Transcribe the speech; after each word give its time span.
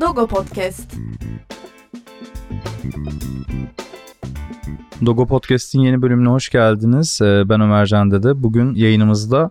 Dogo 0.00 0.26
Podcast. 0.26 0.94
Dogo 5.06 5.26
Podcast'in 5.26 5.80
yeni 5.80 6.02
bölümüne 6.02 6.28
hoş 6.28 6.48
geldiniz. 6.48 7.18
Ee, 7.22 7.42
ben 7.48 7.60
Ömer 7.60 7.86
Can 7.86 8.10
Dede. 8.10 8.42
Bugün 8.42 8.74
yayınımızda 8.74 9.50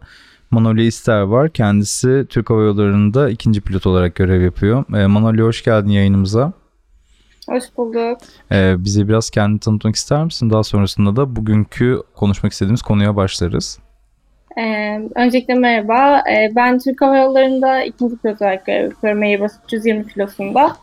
Manolya 0.51 0.85
İster 0.85 1.21
var. 1.21 1.49
Kendisi 1.49 2.25
Türk 2.29 2.49
Hava 2.49 2.61
Yolları'nda 2.61 3.29
ikinci 3.29 3.61
pilot 3.61 3.87
olarak 3.87 4.15
görev 4.15 4.41
yapıyor. 4.41 4.83
Ee, 4.95 5.07
Manolya 5.07 5.45
hoş 5.45 5.63
geldin 5.63 5.89
yayınımıza. 5.89 6.53
Hoş 7.49 7.63
bulduk. 7.77 8.17
Ee, 8.51 8.75
bize 8.79 9.07
biraz 9.07 9.29
kendini 9.29 9.59
tanıtmak 9.59 9.95
ister 9.95 10.25
misin? 10.25 10.49
Daha 10.49 10.63
sonrasında 10.63 11.15
da 11.15 11.35
bugünkü 11.35 12.01
konuşmak 12.15 12.51
istediğimiz 12.51 12.81
konuya 12.81 13.15
başlarız. 13.15 13.79
Ee, 14.57 15.01
öncelikle 15.15 15.53
merhaba. 15.53 16.23
Ee, 16.31 16.51
ben 16.55 16.79
Türk 16.79 17.01
Hava 17.01 17.17
Yolları'nda 17.17 17.83
ikinci 17.83 18.17
pilot 18.17 18.41
olarak 18.41 18.65
görev 18.65 18.83
yapıyorum. 18.83 19.21
Airbus 19.21 19.51
320 19.65 20.03
filosunda. 20.03 20.77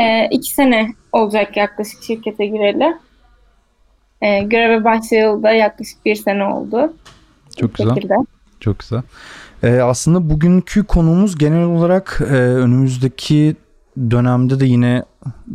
Ee, 0.00 0.28
iki 0.30 0.54
sene 0.54 0.94
olacak 1.12 1.56
yaklaşık 1.56 2.02
şirkete 2.02 2.46
gireli. 2.46 2.96
Ee, 4.22 4.42
göreve 4.42 4.84
başlayalı 4.84 5.42
da 5.42 5.50
yaklaşık 5.50 6.04
bir 6.04 6.14
sene 6.14 6.44
oldu. 6.44 6.92
Çok 7.56 7.74
güzel. 7.74 7.94
Şekilde. 7.94 8.14
Çok 8.60 8.78
güzel. 8.78 9.02
Ee, 9.62 9.80
aslında 9.80 10.30
bugünkü 10.30 10.84
konumuz 10.84 11.38
genel 11.38 11.64
olarak 11.64 12.18
e, 12.20 12.34
önümüzdeki 12.34 13.56
dönemde 14.10 14.60
de 14.60 14.66
yine 14.66 15.02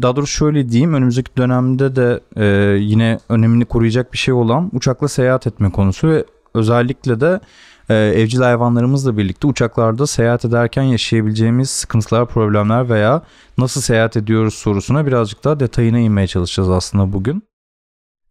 daha 0.02 0.16
doğrusu 0.16 0.34
şöyle 0.34 0.70
diyeyim 0.70 0.94
önümüzdeki 0.94 1.38
dönemde 1.38 1.96
de 1.96 2.20
e, 2.36 2.46
yine 2.78 3.20
önemini 3.30 3.66
koruyacak 3.66 4.14
bir 4.14 4.18
şey 4.18 4.34
olan 4.34 4.70
uçakla 4.74 5.08
seyahat 5.08 5.48
etme 5.48 5.72
konusu 5.72 6.08
ve 6.08 6.26
özellikle 6.54 7.20
de 7.20 7.40
e, 7.90 7.96
evcil 7.96 8.40
hayvanlarımızla 8.40 9.18
birlikte 9.18 9.48
uçaklarda 9.48 10.08
seyahat 10.08 10.46
ederken 10.46 10.84
yaşayabileceğimiz 10.84 11.70
sıkıntılar, 11.70 12.28
problemler 12.28 12.90
veya 12.90 13.22
nasıl 13.58 13.82
seyahat 13.82 14.18
ediyoruz 14.18 14.54
sorusuna 14.54 15.06
birazcık 15.06 15.44
daha 15.44 15.60
detayına 15.60 16.00
inmeye 16.00 16.28
çalışacağız 16.28 16.70
aslında 16.70 17.14
bugün. 17.14 17.44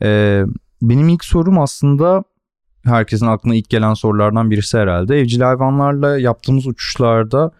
E, 0.03 0.43
benim 0.83 1.09
ilk 1.09 1.25
sorum 1.25 1.59
aslında 1.59 2.25
herkesin 2.85 3.27
aklına 3.27 3.55
ilk 3.55 3.71
gelen 3.71 3.95
sorulardan 3.95 4.51
birisi 4.51 4.79
herhalde. 4.79 5.21
Evcil 5.21 5.41
hayvanlarla 5.41 6.19
yaptığımız 6.19 6.67
uçuşlarda 6.67 7.51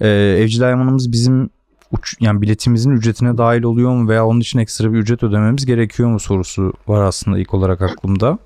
e, 0.00 0.08
evcil 0.38 0.60
hayvanımız 0.60 1.12
bizim 1.12 1.50
uç, 1.92 2.16
yani 2.20 2.42
biletimizin 2.42 2.90
ücretine 2.90 3.38
dahil 3.38 3.62
oluyor 3.62 3.90
mu 3.90 4.08
veya 4.08 4.26
onun 4.26 4.40
için 4.40 4.58
ekstra 4.58 4.92
bir 4.92 4.98
ücret 4.98 5.22
ödememiz 5.22 5.66
gerekiyor 5.66 6.08
mu 6.08 6.20
sorusu 6.20 6.72
var 6.86 7.02
aslında 7.02 7.38
ilk 7.38 7.54
olarak 7.54 7.82
aklımda. 7.82 8.38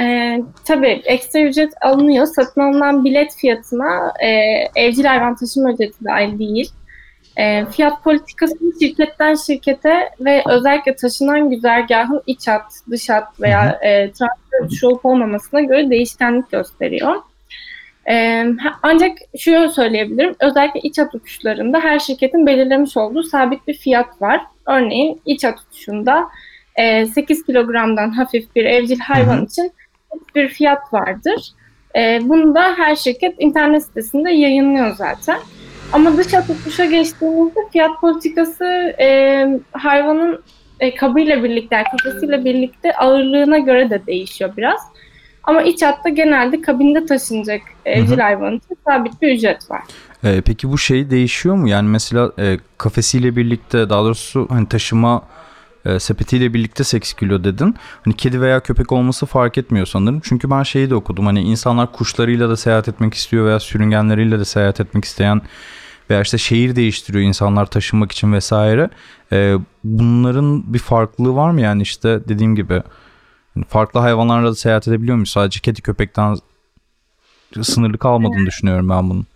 Ee, 0.00 0.42
tabii 0.64 1.02
ekstra 1.04 1.40
ücret 1.40 1.72
alınıyor. 1.80 2.26
Satın 2.26 2.60
alınan 2.60 3.04
bilet 3.04 3.34
fiyatına 3.34 4.12
e, 4.22 4.28
evcil 4.76 5.04
hayvan 5.04 5.36
taşıma 5.36 5.72
ücreti 5.72 6.04
dahil 6.04 6.38
değil. 6.38 6.70
E, 7.36 7.66
fiyat 7.66 8.04
politikası 8.04 8.56
şirketten 8.80 9.34
şirkete 9.34 10.10
ve 10.20 10.42
özellikle 10.46 10.96
taşınan 10.96 11.50
güzergahın 11.50 12.22
iç 12.26 12.48
hat, 12.48 12.72
dış 12.90 13.08
hat 13.08 13.40
veya 13.40 13.78
e, 13.82 14.12
transfer 14.12 14.86
olup 14.88 15.04
olmamasına 15.06 15.60
göre 15.60 15.90
değişkenlik 15.90 16.50
gösteriyor. 16.50 17.16
E, 18.08 18.46
ancak 18.82 19.18
şunu 19.38 19.70
söyleyebilirim. 19.70 20.34
Özellikle 20.40 20.80
iç 20.80 20.98
hat 20.98 21.14
uçuşlarında 21.14 21.80
her 21.80 21.98
şirketin 21.98 22.46
belirlemiş 22.46 22.96
olduğu 22.96 23.22
sabit 23.22 23.68
bir 23.68 23.74
fiyat 23.74 24.22
var. 24.22 24.40
Örneğin 24.66 25.20
iç 25.26 25.44
hat 25.44 25.58
uçuşunda 25.60 26.28
e, 26.76 27.06
8 27.06 27.44
kilogramdan 27.44 28.10
hafif 28.10 28.56
bir 28.56 28.64
evcil 28.64 28.98
hayvan 28.98 29.44
için 29.44 29.72
bir 30.34 30.48
fiyat 30.48 30.92
vardır. 30.92 31.52
E, 31.96 32.20
bunu 32.22 32.54
da 32.54 32.62
her 32.76 32.96
şirket 32.96 33.34
internet 33.38 33.82
sitesinde 33.82 34.30
yayınlıyor 34.30 34.94
zaten. 34.94 35.38
Ama 35.92 36.16
dış 36.16 36.26
uçuşa 36.26 36.84
geçtiğimizde 36.84 37.60
fiyat 37.72 38.00
politikası 38.00 38.64
e, 39.00 39.46
hayvanın 39.72 40.42
e, 40.80 40.94
kabıyla 40.94 41.44
birlikte, 41.44 41.84
kafesiyle 41.90 42.44
birlikte 42.44 42.96
ağırlığına 42.96 43.58
göre 43.58 43.90
de 43.90 44.06
değişiyor 44.06 44.50
biraz. 44.56 44.80
Ama 45.44 45.62
iç 45.62 45.82
hatta 45.82 46.08
genelde 46.08 46.60
kabinde 46.60 47.06
taşınacak 47.06 47.60
evcil 47.84 48.18
hayvan 48.18 48.56
için 48.56 48.76
sabit 48.84 49.22
bir 49.22 49.34
ücret 49.34 49.70
var. 49.70 49.82
Ee, 50.24 50.42
peki 50.46 50.72
bu 50.72 50.78
şey 50.78 51.10
değişiyor 51.10 51.54
mu? 51.54 51.68
Yani 51.68 51.88
mesela 51.88 52.32
e, 52.38 52.58
kafesiyle 52.78 53.36
birlikte 53.36 53.90
daha 53.90 54.04
doğrusu 54.04 54.46
hani 54.50 54.68
taşıma 54.68 55.22
e, 55.86 55.98
sepetiyle 56.00 56.54
birlikte 56.54 56.84
8 56.84 57.12
kilo 57.12 57.44
dedin. 57.44 57.74
Hani 58.04 58.16
kedi 58.16 58.40
veya 58.40 58.60
köpek 58.60 58.92
olması 58.92 59.26
fark 59.26 59.58
etmiyor 59.58 59.86
sanırım. 59.86 60.20
Çünkü 60.24 60.50
ben 60.50 60.62
şeyi 60.62 60.90
de 60.90 60.94
okudum. 60.94 61.26
Hani 61.26 61.40
insanlar 61.40 61.92
kuşlarıyla 61.92 62.48
da 62.48 62.56
seyahat 62.56 62.88
etmek 62.88 63.14
istiyor 63.14 63.46
veya 63.46 63.60
sürüngenleriyle 63.60 64.38
de 64.38 64.44
seyahat 64.44 64.80
etmek 64.80 65.04
isteyen 65.04 65.42
veya 66.10 66.20
işte 66.20 66.38
şehir 66.38 66.76
değiştiriyor 66.76 67.24
insanlar 67.24 67.66
taşınmak 67.66 68.12
için 68.12 68.32
vesaire. 68.32 68.90
E, 69.32 69.56
bunların 69.84 70.74
bir 70.74 70.78
farklılığı 70.78 71.34
var 71.34 71.50
mı 71.50 71.60
yani 71.60 71.82
işte 71.82 72.20
dediğim 72.28 72.56
gibi 72.56 72.82
hani 73.54 73.64
farklı 73.64 74.00
hayvanlarla 74.00 74.50
da 74.50 74.54
seyahat 74.54 74.88
edebiliyor 74.88 75.16
muyuz? 75.16 75.30
Sadece 75.30 75.60
kedi 75.60 75.82
köpekten 75.82 76.36
sınırlı 77.62 77.98
kalmadığını 77.98 78.46
düşünüyorum 78.46 78.88
ben 78.88 79.10
bunun. 79.10 79.26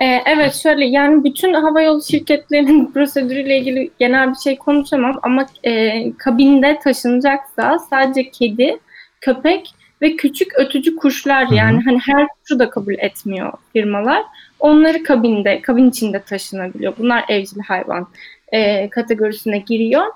Ee, 0.00 0.22
evet 0.26 0.54
şöyle 0.54 0.84
yani 0.84 1.24
bütün 1.24 1.54
havayolu 1.54 2.02
şirketlerinin 2.02 2.86
prosedürüyle 2.94 3.58
ilgili 3.58 3.90
genel 3.98 4.30
bir 4.30 4.38
şey 4.38 4.56
konuşamam 4.56 5.18
ama 5.22 5.46
e, 5.64 6.02
kabinde 6.12 6.78
taşınacaksa 6.84 7.78
sadece 7.78 8.30
kedi, 8.30 8.78
köpek 9.20 9.74
ve 10.02 10.16
küçük 10.16 10.58
ötücü 10.58 10.96
kuşlar 10.96 11.46
Hı-hı. 11.46 11.54
yani 11.54 11.82
hani 11.84 11.98
her 11.98 12.26
kuşu 12.28 12.58
da 12.58 12.70
kabul 12.70 12.94
etmiyor 12.98 13.52
firmalar. 13.72 14.22
Onları 14.60 15.02
kabinde, 15.02 15.60
kabin 15.60 15.90
içinde 15.90 16.22
taşınabiliyor. 16.22 16.92
Bunlar 16.98 17.24
evcil 17.28 17.60
hayvan 17.60 18.08
e, 18.52 18.88
kategorisine 18.88 19.58
giriyor. 19.58 20.06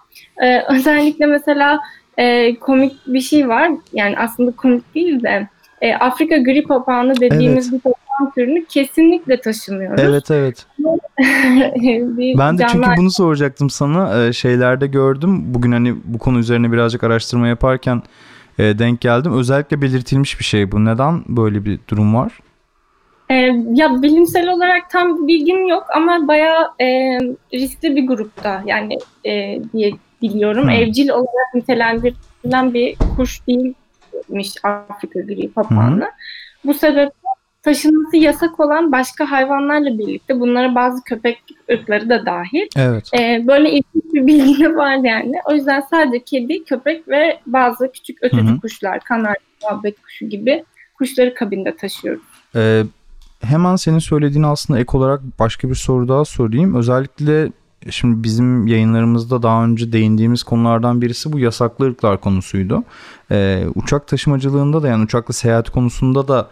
E, 0.42 0.62
özellikle 0.68 1.26
mesela 1.26 1.80
e, 2.18 2.54
komik 2.54 2.92
bir 3.06 3.20
şey 3.20 3.48
var. 3.48 3.70
Yani 3.92 4.18
aslında 4.18 4.50
komik 4.50 4.94
değil 4.94 5.22
de 5.22 5.48
e, 5.80 5.94
Afrika 5.94 6.36
gri 6.36 6.62
papağanı 6.62 7.20
dediğimiz 7.20 7.72
evet. 7.72 7.72
bir 7.72 7.80
papağan 7.80 8.32
türünü 8.34 8.64
kesinlikle 8.64 9.40
taşımıyoruz. 9.40 10.00
Evet 10.04 10.30
evet. 10.30 10.66
ben 12.38 12.58
de 12.58 12.66
çünkü 12.72 12.88
bunu 12.96 13.10
soracaktım 13.10 13.70
sana. 13.70 14.26
E, 14.26 14.32
şeylerde 14.32 14.86
gördüm. 14.86 15.54
Bugün 15.54 15.72
hani 15.72 15.94
bu 16.04 16.18
konu 16.18 16.38
üzerine 16.38 16.72
birazcık 16.72 17.04
araştırma 17.04 17.48
yaparken 17.48 18.02
e, 18.58 18.78
denk 18.78 19.00
geldim. 19.00 19.38
Özellikle 19.38 19.82
belirtilmiş 19.82 20.38
bir 20.38 20.44
şey 20.44 20.72
bu. 20.72 20.84
Neden 20.84 21.22
böyle 21.28 21.64
bir 21.64 21.78
durum 21.88 22.14
var? 22.14 22.32
E, 23.30 23.34
ya 23.74 24.02
bilimsel 24.02 24.48
olarak 24.48 24.90
tam 24.90 25.28
bilgim 25.28 25.68
yok 25.68 25.86
ama 25.96 26.28
bayağı 26.28 26.70
e, 26.80 27.18
riskli 27.54 27.96
bir 27.96 28.06
grupta 28.06 28.62
yani 28.66 28.98
e, 29.24 29.58
diye 29.72 29.92
biliyorum. 30.22 30.62
Hmm. 30.62 30.70
Evcil 30.70 31.08
olarak 31.08 31.54
nitelendirilen 31.54 32.74
bir 32.74 32.96
kuş 33.16 33.40
değilmiş 34.28 34.54
Afrika 34.62 35.20
gri 35.20 35.52
papağanı. 35.52 36.10
Bu 36.64 36.74
sebeple 36.74 37.12
taşınması 37.66 38.16
yasak 38.16 38.60
olan 38.60 38.92
başka 38.92 39.30
hayvanlarla 39.30 39.98
birlikte 39.98 40.40
bunlara 40.40 40.74
bazı 40.74 41.04
köpek 41.04 41.38
ırkları 41.70 42.08
da 42.08 42.26
dahil. 42.26 42.66
Evet. 42.76 43.10
E, 43.18 43.46
böyle 43.46 43.70
ilginç 43.70 44.14
bir 44.14 44.26
bilgi 44.26 44.64
de 44.64 44.76
var 44.76 44.96
yani. 44.96 45.34
O 45.44 45.52
yüzden 45.52 45.80
sadece 45.90 46.24
kedi, 46.24 46.64
köpek 46.64 47.08
ve 47.08 47.40
bazı 47.46 47.92
küçük 47.92 48.18
ötücü 48.22 48.46
Hı-hı. 48.46 48.60
kuşlar, 48.60 49.00
kanarya, 49.00 49.36
muhabbet 49.62 50.02
kuşu 50.02 50.26
gibi 50.26 50.64
kuşları 50.94 51.34
kabinde 51.34 51.76
taşıyoruz. 51.76 52.22
Ee, 52.56 52.82
hemen 53.40 53.76
senin 53.76 53.98
söylediğin 53.98 54.42
aslında 54.42 54.80
ek 54.80 54.98
olarak 54.98 55.20
başka 55.38 55.68
bir 55.68 55.74
soru 55.74 56.08
daha 56.08 56.24
sorayım. 56.24 56.74
Özellikle 56.74 57.52
şimdi 57.90 58.22
bizim 58.22 58.66
yayınlarımızda 58.66 59.42
daha 59.42 59.64
önce 59.64 59.92
değindiğimiz 59.92 60.42
konulardan 60.42 61.02
birisi 61.02 61.32
bu 61.32 61.38
yasaklı 61.38 61.86
ırklar 61.86 62.20
konusuydu. 62.20 62.84
Ee, 63.30 63.66
uçak 63.74 64.08
taşımacılığında 64.08 64.82
da 64.82 64.88
yani 64.88 65.04
uçakla 65.04 65.32
seyahat 65.32 65.70
konusunda 65.70 66.28
da 66.28 66.50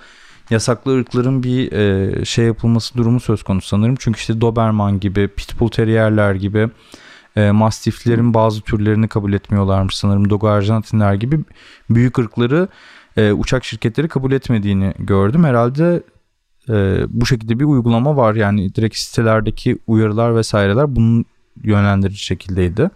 yasaklı 0.50 0.98
ırkların 0.98 1.42
bir 1.42 1.72
e, 1.72 2.24
şey 2.24 2.44
yapılması 2.46 2.94
durumu 2.96 3.20
söz 3.20 3.42
konusu 3.42 3.68
sanırım. 3.68 3.94
Çünkü 3.98 4.18
işte 4.18 4.40
Doberman 4.40 5.00
gibi, 5.00 5.28
Pitbull 5.28 5.68
Terrier'ler 5.68 6.34
gibi 6.34 6.68
e, 7.36 7.50
Mastiflerin 7.50 8.34
bazı 8.34 8.60
türlerini 8.60 9.08
kabul 9.08 9.32
etmiyorlarmış 9.32 9.96
sanırım. 9.96 10.30
Dogo 10.30 10.48
Arjantinler 10.48 11.14
gibi 11.14 11.40
büyük 11.90 12.18
ırkları 12.18 12.68
e, 13.16 13.32
uçak 13.32 13.64
şirketleri 13.64 14.08
kabul 14.08 14.32
etmediğini 14.32 14.94
gördüm. 14.98 15.44
Herhalde 15.44 16.02
e, 16.68 17.04
bu 17.08 17.26
şekilde 17.26 17.60
bir 17.60 17.64
uygulama 17.64 18.16
var. 18.16 18.34
Yani 18.34 18.74
direkt 18.74 18.96
sitelerdeki 18.96 19.78
uyarılar 19.86 20.36
vesaireler 20.36 20.96
bunun 20.96 21.24
yönlendirici 21.62 22.24
şekildeydi. 22.24 22.90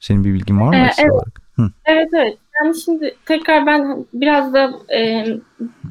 Senin 0.00 0.24
bir 0.24 0.34
bilgin 0.34 0.60
var 0.60 0.68
mı? 0.68 0.76
Ee, 0.76 0.90
evet. 0.98 1.12
Hı. 1.56 1.70
evet 1.84 2.08
evet. 2.14 2.38
Yani 2.64 2.80
şimdi 2.84 3.16
tekrar 3.26 3.66
ben 3.66 4.06
biraz 4.14 4.54
da 4.54 4.72
e, 4.96 5.26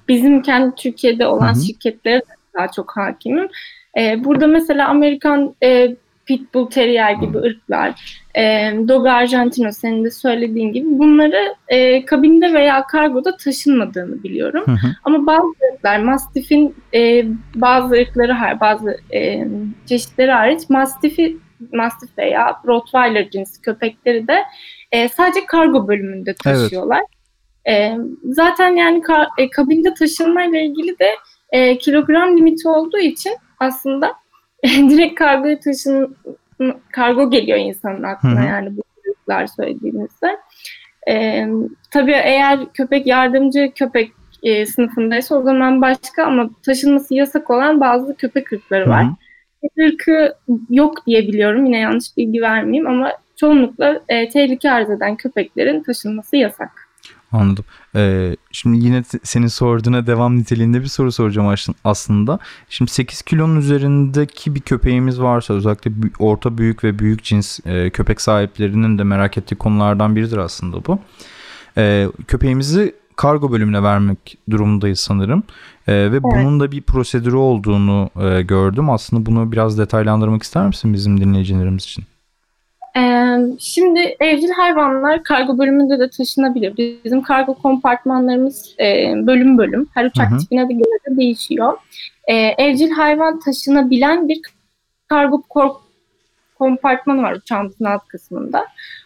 bizim 0.08 0.42
kendi 0.42 0.76
Türkiye'de 0.76 1.28
olan 1.28 1.54
Hı-hı. 1.54 1.66
şirketlere 1.66 2.22
daha 2.58 2.68
çok 2.68 2.98
hakimim. 2.98 3.48
E, 3.98 4.24
burada 4.24 4.48
mesela 4.48 4.88
Amerikan 4.88 5.56
e, 5.64 5.96
Pitbull 6.26 6.70
Terrier 6.70 7.12
gibi 7.12 7.38
ırklar, 7.38 8.20
e, 8.38 8.44
Dogo 8.88 9.10
Argentino 9.10 9.72
senin 9.72 10.06
de 10.06 10.12
söylediğin 10.12 10.74
gibi 10.74 11.00
bunları 11.00 11.56
e, 11.68 12.06
kabinde 12.06 12.54
veya 12.54 12.88
kargoda 12.88 13.38
taşınmadığını 13.38 14.24
biliyorum. 14.24 14.64
Hı 14.66 14.72
hı. 14.72 14.96
Ama 15.04 15.26
bazı 15.28 15.54
ırklar, 15.74 16.00
Mastiff'in 16.00 16.76
e, 16.94 17.26
bazı 17.56 17.96
ırkları, 17.96 18.60
bazı 18.62 18.98
e, 19.14 19.48
çeşitleri 19.86 20.32
hariç 20.32 20.70
Mastiff'i 20.70 21.38
Mastiff 21.74 22.18
veya 22.18 22.62
Rottweiler 22.68 23.30
cinsi 23.30 23.62
köpekleri 23.62 24.28
de 24.28 24.44
e, 24.92 25.10
sadece 25.10 25.46
kargo 25.46 25.88
bölümünde 25.88 26.36
taşıyorlar. 26.44 27.02
Evet. 27.66 27.92
E, 27.92 27.98
zaten 28.24 28.76
yani 28.76 29.02
ka, 29.02 29.28
e, 29.38 29.50
kabinde 29.50 29.94
taşınmayla 29.94 30.60
ilgili 30.60 31.00
de 31.00 31.10
e, 31.52 31.78
kilogram 31.78 32.38
limiti 32.38 32.68
olduğu 32.68 33.00
için 33.00 33.34
aslında 33.60 34.14
direkt 34.64 35.16
kargoya 35.16 35.60
taşın 35.60 36.18
kargo 36.92 37.30
geliyor 37.30 37.58
insanın 37.58 38.04
aklına 38.04 38.40
Hı-hı. 38.40 38.48
yani 38.48 38.78
bu 38.78 38.82
çocuklar 38.96 39.48
söylediğimizde. 39.48 40.38
E, 41.10 41.48
tabii 41.92 42.12
eğer 42.24 42.60
köpek 42.74 43.08
yardımcı 43.08 43.72
köpek 43.76 44.12
e, 44.44 44.66
sınıfındaysa 44.66 45.36
o 45.36 45.42
zaman 45.42 45.82
başka 45.82 46.26
ama 46.26 46.50
taşınması 46.66 47.16
yasak 47.16 47.50
olan 47.50 47.82
bazı 47.82 48.16
köpek 48.16 48.54
ırkları 48.54 48.90
var. 48.90 49.04
Köpek 49.04 49.25
ırkı 49.80 50.36
yok 50.70 51.06
diye 51.08 51.28
biliyorum. 51.28 51.66
Yine 51.66 51.78
yanlış 51.78 52.18
bilgi 52.18 52.42
vermeyeyim 52.42 52.88
ama 52.88 53.12
çoğunlukla 53.36 54.02
e, 54.10 54.30
tehlike 54.30 54.72
arz 54.72 54.90
eden 54.90 55.16
köpeklerin 55.16 55.84
taşınması 55.84 56.36
yasak. 56.36 56.86
Anladım. 57.32 57.66
Ee, 57.96 58.36
şimdi 58.52 58.86
yine 58.86 59.04
senin 59.24 59.48
sorduğuna 59.48 60.08
devam 60.08 60.38
niteliğinde 60.38 60.82
bir 60.82 60.88
soru 60.88 61.12
soracağım 61.12 61.56
aslında. 61.84 62.40
Şimdi 62.70 62.92
8 62.92 63.22
kilonun 63.22 63.56
üzerindeki 63.56 64.56
bir 64.56 64.62
köpeğimiz 64.62 65.22
varsa 65.22 65.54
özellikle 65.54 65.92
orta 66.20 66.58
büyük 66.58 66.84
ve 66.84 67.00
büyük 67.00 67.24
cins 67.24 67.60
e, 67.66 67.90
köpek 67.90 68.22
sahiplerinin 68.22 68.98
de 68.98 69.04
merak 69.04 69.38
ettiği 69.38 69.56
konulardan 69.56 70.16
biridir 70.16 70.38
aslında 70.38 70.86
bu. 70.86 71.00
E, 71.78 72.08
köpeğimizi 72.28 72.96
kargo 73.16 73.52
bölümüne 73.52 73.84
vermek 73.84 74.38
durumundayız 74.50 75.00
sanırım. 75.00 75.44
E, 75.88 75.94
ve 75.94 76.06
evet. 76.06 76.24
bunun 76.24 76.60
da 76.60 76.72
bir 76.72 76.82
prosedürü 76.82 77.36
olduğunu 77.36 78.10
e, 78.22 78.42
gördüm. 78.42 78.90
Aslında 78.90 79.26
bunu 79.26 79.52
biraz 79.52 79.78
detaylandırmak 79.78 80.44
ister 80.44 80.68
misin 80.68 80.94
bizim 80.94 81.22
dinleyicilerimiz 81.22 81.84
için? 81.84 82.04
şimdi 83.60 84.16
evcil 84.20 84.50
hayvanlar 84.50 85.24
kargo 85.24 85.58
bölümünde 85.58 86.00
de 86.00 86.10
taşınabilir. 86.10 86.78
Bizim 87.06 87.22
kargo 87.22 87.54
kompartmanlarımız 87.54 88.76
e, 88.80 89.14
bölüm 89.28 89.58
bölüm. 89.58 89.88
Her 89.94 90.06
uçak 90.06 90.32
hı 90.32 90.36
hı. 90.36 90.40
tipine 90.40 90.70
de 90.70 90.74
göre 90.74 91.00
de 91.10 91.18
değişiyor. 91.18 91.78
E, 92.28 92.34
evcil 92.36 92.92
hayvan 92.92 93.40
taşınabilen 93.40 94.28
bir 94.28 94.42
kargo 95.08 95.44
kompartmanı 96.58 97.22
var 97.22 97.34
uçağımızın 97.34 97.86
alt 97.86 98.08
kısmında. 98.08 98.66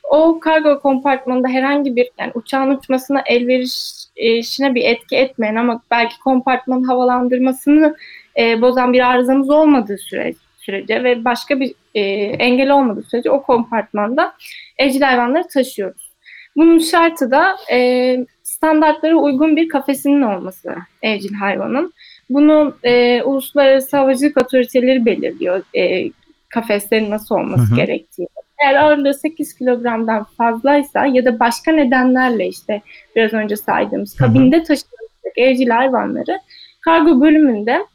O 0.10 0.40
kargo 0.40 0.80
kompartmanında 0.80 1.48
herhangi 1.48 1.96
bir 1.96 2.10
yani 2.20 2.32
uçağın 2.36 2.70
uçmasına 2.70 3.24
elverişine 3.26 4.76
bir 4.76 4.86
etki 4.86 5.16
etmeyen 5.16 5.56
ama 5.56 5.82
belki 5.92 6.20
kompartmanın 6.20 6.84
havalandırmasını 6.84 7.96
e, 8.40 8.62
bozan 8.62 8.94
bir 8.94 9.10
arızamız 9.10 9.50
olmadığı 9.50 9.98
sürece 9.98 10.38
sürece 10.58 11.04
ve 11.04 11.26
başka 11.26 11.60
bir 11.60 11.74
e, 11.96 12.02
engel 12.40 12.70
olmadığı 12.70 13.04
sürece 13.04 13.32
o 13.32 13.44
kompartmanda 13.44 14.34
evcil 14.78 15.02
hayvanları 15.02 15.48
taşıyoruz. 15.48 16.10
Bunun 16.56 16.80
şartı 16.80 17.32
da 17.32 17.58
e, 17.72 18.18
standartlara 18.44 19.16
uygun 19.16 19.56
bir 19.56 19.70
kafesinin 19.70 20.22
olması 20.22 20.76
evcil 21.02 21.34
hayvanın. 21.34 21.94
Bunu 22.30 22.78
e, 22.84 23.22
uluslararası 23.24 23.98
havacılık 23.98 24.42
otoriteleri 24.42 25.06
belirliyor 25.06 25.64
e, 25.78 26.12
kafeslerin 26.50 27.10
nasıl 27.10 27.36
olması 27.36 27.64
hı 27.64 27.72
hı. 27.72 27.76
gerektiği. 27.76 28.28
Eğer 28.64 28.76
ağırlığı 28.76 29.14
8 29.14 29.54
kilogramdan 29.54 30.24
fazlaysa 30.24 31.06
ya 31.06 31.26
da 31.26 31.40
başka 31.40 31.72
nedenlerle 31.72 32.48
işte 32.48 32.82
biraz 33.16 33.34
önce 33.34 33.56
saydığımız 33.56 34.16
kabinde 34.16 34.64
taşınacak 34.64 35.38
evcil 35.38 35.70
hayvanları 35.70 36.40
kargo 36.82 37.22
bölümünde 37.22 37.86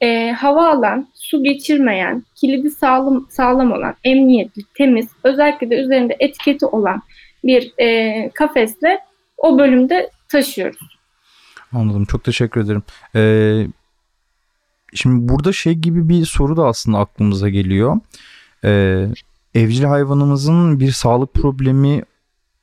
e, 0.00 0.30
hava 0.32 0.68
alan, 0.68 1.08
su 1.14 1.42
geçirmeyen, 1.42 2.24
kilidi 2.34 2.70
sağlam, 2.70 3.26
sağlam 3.30 3.72
olan, 3.72 3.94
emniyetli, 4.04 4.62
temiz, 4.74 5.08
özellikle 5.24 5.70
de 5.70 5.74
üzerinde 5.74 6.16
etiketi 6.20 6.66
olan 6.66 7.02
bir 7.44 7.72
e, 7.78 8.30
kafesle 8.34 8.98
o 9.36 9.58
bölümde 9.58 10.10
taşıyoruz. 10.28 10.98
Anladım. 11.72 12.04
Çok 12.04 12.24
teşekkür 12.24 12.60
ederim. 12.60 12.82
Ee, 13.16 13.66
şimdi 14.94 15.28
burada 15.28 15.52
şey 15.52 15.74
gibi 15.74 16.08
bir 16.08 16.24
soru 16.24 16.56
da 16.56 16.66
aslında 16.66 16.98
aklımıza 16.98 17.48
geliyor. 17.48 18.00
Ee, 18.64 19.06
evcil 19.54 19.84
hayvanımızın 19.84 20.80
bir 20.80 20.92
sağlık 20.92 21.34
problemi 21.34 22.02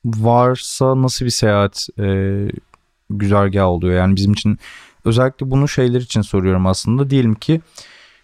varsa 0.04 1.02
nasıl 1.02 1.24
bir 1.24 1.30
seyahat 1.30 1.88
e, 1.98 2.48
güzergahı 3.10 3.66
oluyor? 3.66 3.94
Yani 3.94 4.16
bizim 4.16 4.32
için 4.32 4.58
Özellikle 5.04 5.50
bunu 5.50 5.68
şeyler 5.68 6.00
için 6.00 6.22
soruyorum 6.22 6.66
aslında. 6.66 7.10
Diyelim 7.10 7.34
ki 7.34 7.60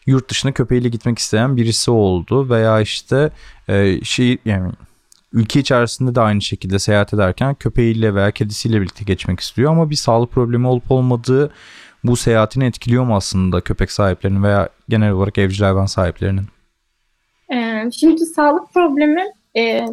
yurt 0.07 0.31
dışına 0.31 0.53
köpeğiyle 0.53 0.89
gitmek 0.89 1.19
isteyen 1.19 1.57
birisi 1.57 1.91
oldu 1.91 2.51
veya 2.51 2.81
işte 2.81 3.31
e, 3.69 4.01
şey 4.05 4.39
yani 4.45 4.73
ülke 5.33 5.61
içerisinde 5.61 6.15
de 6.15 6.21
aynı 6.21 6.43
şekilde 6.43 6.79
seyahat 6.79 7.15
ederken 7.15 7.55
köpeğiyle 7.55 8.15
veya 8.15 8.31
kedisiyle 8.31 8.81
birlikte 8.81 9.05
geçmek 9.05 9.41
istiyor 9.41 9.73
ama 9.73 9.91
bir 9.91 9.97
sağlık 9.97 10.33
problemi 10.33 10.67
olup 10.67 10.91
olmadığı 10.91 11.53
bu 12.05 12.17
seyahatini 12.17 12.65
etkiliyor 12.65 13.05
mu 13.05 13.17
aslında 13.17 13.61
köpek 13.61 13.93
sahiplerinin 13.93 14.43
veya 14.43 14.69
genel 14.89 15.11
olarak 15.13 15.39
evcil 15.39 15.65
hayvan 15.65 15.87
sahiplerinin? 15.87 16.47
Ee, 17.53 17.91
şimdi 17.93 18.27
sağlık 18.27 18.75
problemi 18.75 19.25
e, 19.57 19.87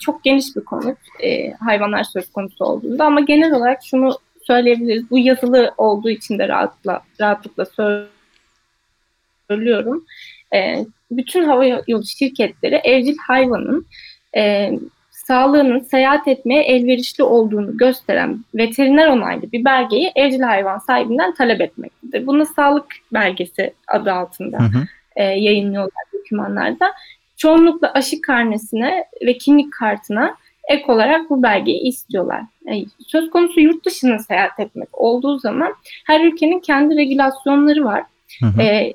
çok 0.00 0.24
geniş 0.24 0.56
bir 0.56 0.64
konu 0.64 0.96
e, 1.22 1.52
hayvanlar 1.52 2.04
söz 2.04 2.32
konusu 2.32 2.64
olduğunda 2.64 3.04
ama 3.04 3.20
genel 3.20 3.52
olarak 3.52 3.84
şunu 3.84 4.18
söyleyebiliriz. 4.42 5.10
Bu 5.10 5.18
yazılı 5.18 5.74
olduğu 5.78 6.10
için 6.10 6.38
de 6.38 6.48
rahatla, 6.48 7.02
rahatlıkla 7.20 7.66
söylüyorum. 9.48 10.04
E, 10.54 10.86
bütün 11.10 11.44
hava 11.44 11.64
yolu 11.64 12.04
şirketleri 12.04 12.74
evcil 12.74 13.16
hayvanın 13.26 13.86
e, 14.36 14.72
sağlığının 15.10 15.80
seyahat 15.80 16.28
etmeye 16.28 16.62
elverişli 16.62 17.24
olduğunu 17.24 17.76
gösteren 17.76 18.44
veteriner 18.54 19.08
onaylı 19.08 19.52
bir 19.52 19.64
belgeyi 19.64 20.12
evcil 20.16 20.40
hayvan 20.40 20.78
sahibinden 20.78 21.34
talep 21.34 21.60
etmektedir. 21.60 22.26
Bunu 22.26 22.46
sağlık 22.46 22.86
belgesi 23.12 23.74
adı 23.88 24.12
altında 24.12 24.58
hı 24.58 24.62
hı. 24.62 24.86
E, 25.16 25.24
yayınlıyorlar 25.24 26.04
dokümanlarda. 26.30 26.92
Çoğunlukla 27.36 27.92
aşı 27.92 28.20
karnesine 28.20 29.04
ve 29.26 29.38
kimlik 29.38 29.72
kartına 29.72 30.34
ek 30.68 30.92
olarak 30.92 31.30
bu 31.30 31.42
belgeyi 31.42 31.80
istiyorlar. 31.80 32.42
Yani 32.66 32.86
söz 33.06 33.30
konusu 33.30 33.60
yurt 33.60 33.86
dışına 33.86 34.18
seyahat 34.18 34.60
etmek 34.60 34.88
olduğu 34.92 35.38
zaman 35.38 35.74
her 36.06 36.24
ülkenin 36.24 36.60
kendi 36.60 36.96
regülasyonları 36.96 37.84
var. 37.84 38.02
Hı 38.40 38.46
hı. 38.46 38.62
E, 38.62 38.94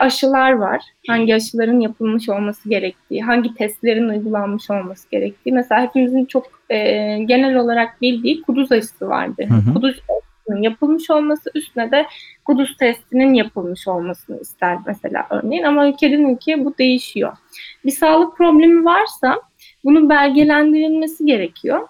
aşılar 0.00 0.52
var. 0.52 0.82
Hangi 1.06 1.34
aşıların 1.34 1.80
yapılmış 1.80 2.28
olması 2.28 2.68
gerektiği, 2.68 3.22
hangi 3.22 3.54
testlerin 3.54 4.08
uygulanmış 4.08 4.70
olması 4.70 5.10
gerektiği. 5.10 5.52
Mesela 5.52 5.82
hepimizin 5.82 6.24
çok 6.24 6.46
e, 6.70 6.78
genel 7.18 7.56
olarak 7.56 8.02
bildiği 8.02 8.42
kuduz 8.42 8.72
aşısı 8.72 9.08
vardı. 9.08 9.44
Hı 9.48 9.54
hı. 9.54 9.74
Kuduz 9.74 10.00
aşısının 10.48 10.62
yapılmış 10.62 11.10
olması 11.10 11.50
üstüne 11.54 11.90
de 11.90 12.06
kuduz 12.44 12.76
testinin 12.76 13.34
yapılmış 13.34 13.88
olmasını 13.88 14.40
ister 14.40 14.78
mesela 14.86 15.26
örneğin. 15.30 15.62
Ama 15.62 15.88
ülkeden 15.88 16.34
ülkeye 16.34 16.64
bu 16.64 16.78
değişiyor. 16.78 17.36
Bir 17.84 17.90
sağlık 17.90 18.36
problemi 18.36 18.84
varsa 18.84 19.40
bunun 19.84 20.08
belgelendirilmesi 20.08 21.24
gerekiyor. 21.24 21.88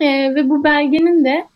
E, 0.00 0.34
ve 0.34 0.48
bu 0.48 0.64
belgenin 0.64 1.24
de 1.24 1.46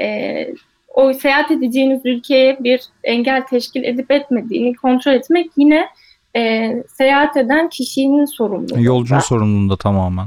e, 0.00 0.48
o 0.94 1.12
seyahat 1.12 1.50
edeceğiniz 1.50 2.00
ülkeye 2.04 2.58
bir 2.64 2.80
engel 3.04 3.46
teşkil 3.46 3.84
edip 3.84 4.10
etmediğini 4.10 4.74
kontrol 4.74 5.12
etmek 5.12 5.50
yine 5.56 5.88
e, 6.36 6.72
seyahat 6.88 7.36
eden 7.36 7.68
kişinin 7.68 8.24
sorumluluğu. 8.24 8.82
Yolcunun 8.82 9.20
sorumluluğunda 9.20 9.76
tamamen. 9.76 10.26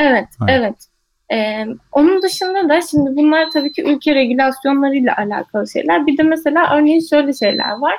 Evet, 0.00 0.28
evet. 0.42 0.50
evet. 0.50 0.93
Ee, 1.32 1.66
onun 1.92 2.22
dışında 2.22 2.68
da 2.68 2.80
şimdi 2.90 3.16
bunlar 3.16 3.50
tabii 3.50 3.72
ki 3.72 3.82
ülke 3.82 4.14
regülasyonlarıyla 4.14 5.16
alakalı 5.16 5.68
şeyler. 5.68 6.06
Bir 6.06 6.18
de 6.18 6.22
mesela 6.22 6.76
örneğin 6.76 7.08
şöyle 7.10 7.32
şeyler 7.32 7.70
var. 7.70 7.94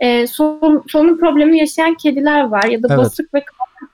Ee, 0.00 0.26
son 0.26 1.18
problemi 1.18 1.58
yaşayan 1.58 1.94
kediler 1.94 2.44
var 2.44 2.64
ya 2.64 2.82
da 2.82 2.86
evet. 2.90 2.98
basık 2.98 3.34
ve 3.34 3.44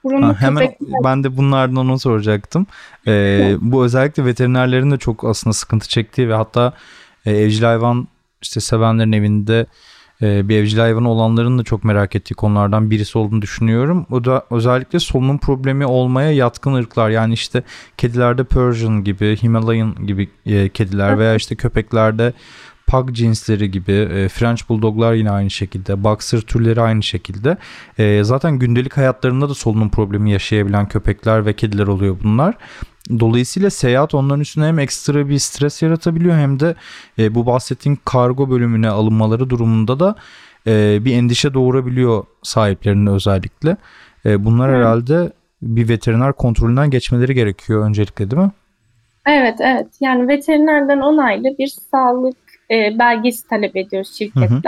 burunlu 0.03 0.27
ha, 0.27 0.41
hemen 0.41 0.75
ben 1.03 1.23
de 1.23 1.37
bunlardan 1.37 1.75
onu 1.75 1.99
soracaktım. 1.99 2.67
Ee, 3.07 3.55
bu 3.61 3.85
özellikle 3.85 4.25
veterinerlerin 4.25 4.91
de 4.91 4.97
çok 4.97 5.23
aslında 5.23 5.53
sıkıntı 5.53 5.89
çektiği 5.89 6.29
ve 6.29 6.33
hatta 6.33 6.73
e, 7.25 7.31
evcil 7.31 7.63
hayvan 7.63 8.07
işte 8.41 8.59
sevenlerin 8.59 9.11
evinde 9.11 9.65
e, 10.21 10.49
bir 10.49 10.57
evcil 10.57 10.77
hayvan 10.77 11.05
olanların 11.05 11.59
da 11.59 11.63
çok 11.63 11.83
merak 11.83 12.15
ettiği 12.15 12.33
konulardan 12.33 12.91
birisi 12.91 13.17
olduğunu 13.17 13.41
düşünüyorum. 13.41 14.05
O 14.11 14.25
da 14.25 14.45
özellikle 14.51 14.99
solunum 14.99 15.37
problemi 15.37 15.85
olmaya 15.85 16.31
yatkın 16.31 16.73
ırklar 16.73 17.09
yani 17.09 17.33
işte 17.33 17.63
kedilerde 17.97 18.43
Persian 18.43 19.03
gibi, 19.03 19.37
Himalayan 19.43 20.07
gibi 20.07 20.29
e, 20.45 20.69
kediler 20.69 21.19
veya 21.19 21.35
işte 21.35 21.55
köpeklerde 21.55 22.33
pug 22.87 23.11
cinsleri 23.13 23.71
gibi, 23.71 23.91
e, 23.91 24.29
French 24.29 24.69
Bulldoglar 24.69 25.13
yine 25.13 25.31
aynı 25.31 25.49
şekilde, 25.49 26.03
Boxer 26.03 26.41
türleri 26.41 26.81
aynı 26.81 27.03
şekilde. 27.03 27.57
E, 27.97 28.23
zaten 28.23 28.59
gündelik 28.59 28.97
hayatlarında 28.97 29.49
da 29.49 29.53
solunum 29.53 29.89
problemi 29.89 30.31
yaşayabilen 30.31 30.87
köpekler 30.87 31.45
ve 31.45 31.53
kediler 31.53 31.87
oluyor 31.87 32.17
bunlar. 32.23 32.55
Dolayısıyla 33.19 33.69
seyahat 33.69 34.15
onların 34.15 34.41
üstüne 34.41 34.65
hem 34.65 34.79
ekstra 34.79 35.29
bir 35.29 35.39
stres 35.39 35.81
yaratabiliyor 35.81 36.35
hem 36.35 36.59
de 36.59 36.75
e, 37.19 37.35
bu 37.35 37.45
bahsettiğim 37.45 37.97
kargo 38.05 38.49
bölümüne 38.49 38.89
alınmaları 38.89 39.49
durumunda 39.49 39.99
da 39.99 40.15
e, 40.67 41.05
bir 41.05 41.15
endişe 41.15 41.53
doğurabiliyor 41.53 42.25
sahiplerine 42.43 43.09
özellikle. 43.09 43.77
E, 44.25 44.45
bunlar 44.45 44.69
evet. 44.69 44.77
herhalde 44.77 45.31
bir 45.61 45.89
veteriner 45.89 46.33
kontrolünden 46.33 46.89
geçmeleri 46.89 47.33
gerekiyor 47.33 47.85
öncelikle 47.85 48.31
değil 48.31 48.41
mi? 48.41 48.51
Evet 49.27 49.55
evet 49.59 49.87
yani 50.01 50.27
veterinerden 50.27 50.99
onaylı 50.99 51.57
bir 51.59 51.67
sağlık 51.91 52.37
e, 52.71 52.99
belgesi 52.99 53.47
talep 53.47 53.75
ediyoruz 53.75 54.17
şirketler. 54.17 54.49
Hı 54.49 54.55
hı. 54.55 54.61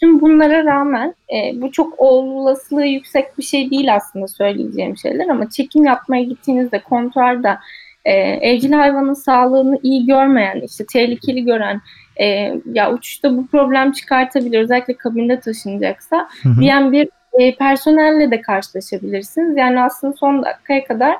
Tüm 0.00 0.20
bunlara 0.20 0.64
rağmen 0.64 1.14
e, 1.34 1.60
bu 1.60 1.72
çok 1.72 2.00
olasılığı 2.00 2.86
yüksek 2.86 3.38
bir 3.38 3.42
şey 3.42 3.70
değil 3.70 3.94
aslında 3.94 4.28
söyleyeceğim 4.28 4.96
şeyler 4.96 5.28
ama 5.28 5.50
çekim 5.50 5.84
yapmaya 5.84 6.22
gittiğinizde 6.22 6.78
kontrolda 6.78 7.58
e, 8.04 8.12
evcil 8.20 8.72
hayvanın 8.72 9.14
sağlığını 9.14 9.78
iyi 9.82 10.06
görmeyen, 10.06 10.60
işte 10.60 10.86
tehlikeli 10.92 11.44
gören, 11.44 11.80
e, 12.20 12.54
ya 12.72 12.92
uçuşta 12.92 13.36
bu 13.36 13.46
problem 13.46 13.92
çıkartabilir 13.92 14.60
özellikle 14.60 14.94
kabinde 14.94 15.40
taşınacaksa 15.40 16.28
hı 16.42 16.48
hı. 16.48 16.60
diyen 16.60 16.92
bir 16.92 17.08
e, 17.40 17.54
personelle 17.54 18.30
de 18.30 18.40
karşılaşabilirsiniz. 18.40 19.56
Yani 19.56 19.80
aslında 19.80 20.12
son 20.12 20.42
dakikaya 20.42 20.84
kadar 20.84 21.16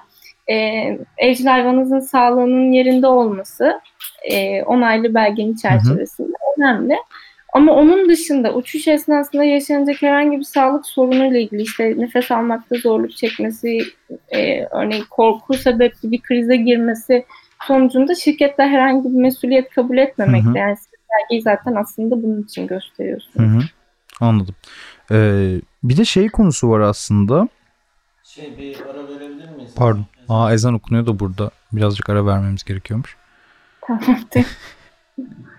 e, 0.47 0.55
evcil 1.19 1.47
hayvanınızın 1.47 2.01
sağlığının 2.01 2.73
yerinde 2.73 3.07
olması 3.07 3.81
e, 4.31 4.63
onaylı 4.63 5.15
belgenin 5.15 5.57
çerçevesinde 5.57 6.29
hı 6.29 6.63
hı. 6.63 6.63
önemli. 6.63 6.97
Ama 7.57 7.73
onun 7.73 8.09
dışında 8.09 8.55
uçuş 8.55 8.89
esnasında 8.89 9.45
yaşanacak 9.45 10.03
herhangi 10.03 10.39
bir 10.39 10.45
sağlık 10.45 10.87
sorunuyla 10.87 11.41
ilgili 11.41 11.63
işte 11.63 11.95
nefes 11.99 12.31
almakta 12.31 12.77
zorluk 12.77 13.17
çekmesi, 13.17 13.79
e, 14.29 14.65
örneğin 14.65 15.05
korku 15.11 15.55
sebepli 15.55 16.11
bir 16.13 16.21
krize 16.21 16.57
girmesi 16.57 17.25
sonucunda 17.67 18.15
şirketler 18.15 18.69
herhangi 18.69 19.09
bir 19.09 19.19
mesuliyet 19.21 19.71
kabul 19.71 19.99
etmemekte. 19.99 20.49
Hı 20.49 20.53
hı. 20.53 20.59
Yani 20.59 20.77
belgeyi 21.11 21.43
zaten 21.43 21.75
aslında 21.75 22.23
bunun 22.23 22.43
için 22.43 22.67
gösteriyorsunuz. 22.67 23.47
Hı 23.53 23.59
hı. 23.59 23.61
Anladım. 24.21 24.55
Ee, 25.11 25.61
bir 25.83 25.97
de 25.97 26.05
şey 26.05 26.29
konusu 26.29 26.71
var 26.71 26.81
aslında. 26.81 27.49
Şey 28.25 28.59
bir 28.59 28.81
ara 28.81 29.09
verebilir 29.09 29.49
miyiz? 29.49 29.73
Pardon. 29.77 30.07
Aa 30.29 30.53
ezan 30.53 30.75
okunuyor 30.75 31.07
da 31.07 31.19
burada. 31.19 31.51
Birazcık 31.73 32.11
ara 32.11 32.27
vermemiz 32.27 32.65
gerekiyormuş. 32.65 33.17
Tamamdır. 33.87 34.47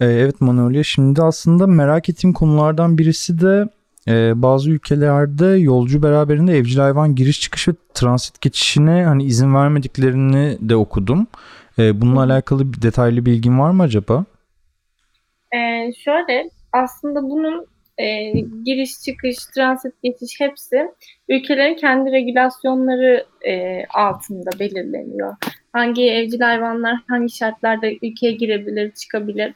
Ee, 0.00 0.04
evet 0.06 0.40
Manolya 0.40 0.84
şimdi 0.84 1.22
aslında 1.22 1.66
merak 1.66 2.08
ettiğim 2.08 2.32
konulardan 2.32 2.98
birisi 2.98 3.40
de 3.40 3.68
e, 4.08 4.42
bazı 4.42 4.70
ülkelerde 4.70 5.46
yolcu 5.46 6.02
beraberinde 6.02 6.56
evcil 6.56 6.78
hayvan 6.78 7.14
giriş 7.14 7.40
çıkış 7.40 7.68
ve 7.68 7.72
transit 7.94 8.40
geçişine 8.40 9.04
hani 9.04 9.24
izin 9.24 9.54
vermediklerini 9.54 10.58
de 10.60 10.76
okudum. 10.76 11.26
E, 11.78 12.00
bununla 12.00 12.22
alakalı 12.22 12.72
bir 12.72 12.82
detaylı 12.82 13.26
bilgin 13.26 13.58
var 13.58 13.70
mı 13.70 13.82
acaba? 13.82 14.24
E, 15.52 15.92
şöyle 16.04 16.50
aslında 16.72 17.22
bunun 17.22 17.66
e, 17.98 18.30
giriş 18.64 19.00
çıkış, 19.04 19.36
transit 19.54 20.02
geçiş 20.02 20.40
hepsi 20.40 20.88
ülkelerin 21.28 21.74
kendi 21.76 22.12
regülasyonları 22.12 23.26
e, 23.48 23.84
altında 23.94 24.50
belirleniyor. 24.58 25.36
Hangi 25.76 26.10
evcil 26.10 26.40
hayvanlar 26.40 26.96
hangi 27.08 27.36
şartlarda 27.36 27.86
ülkeye 28.02 28.32
girebilir, 28.32 28.90
çıkabilir. 28.90 29.52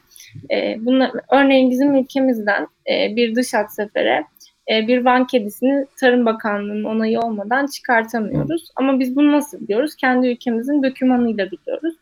E, 0.51 0.75
bunlar, 0.79 1.11
örneğin 1.31 1.71
bizim 1.71 1.95
ülkemizden 1.95 2.67
e, 2.91 3.15
bir 3.15 3.35
dış 3.35 3.53
hat 3.53 3.73
sefere 3.75 4.25
e, 4.71 4.87
bir 4.87 5.05
van 5.05 5.27
kedisini 5.27 5.85
Tarım 5.99 6.25
Bakanlığı'nın 6.25 6.83
onayı 6.83 7.19
olmadan 7.19 7.67
çıkartamıyoruz. 7.67 8.71
Ama 8.75 8.99
biz 8.99 9.15
bunu 9.15 9.31
nasıl 9.31 9.59
biliyoruz? 9.59 9.95
Kendi 9.95 10.27
ülkemizin 10.27 10.83
dokümanıyla 10.83 11.51
biliyoruz. 11.51 11.95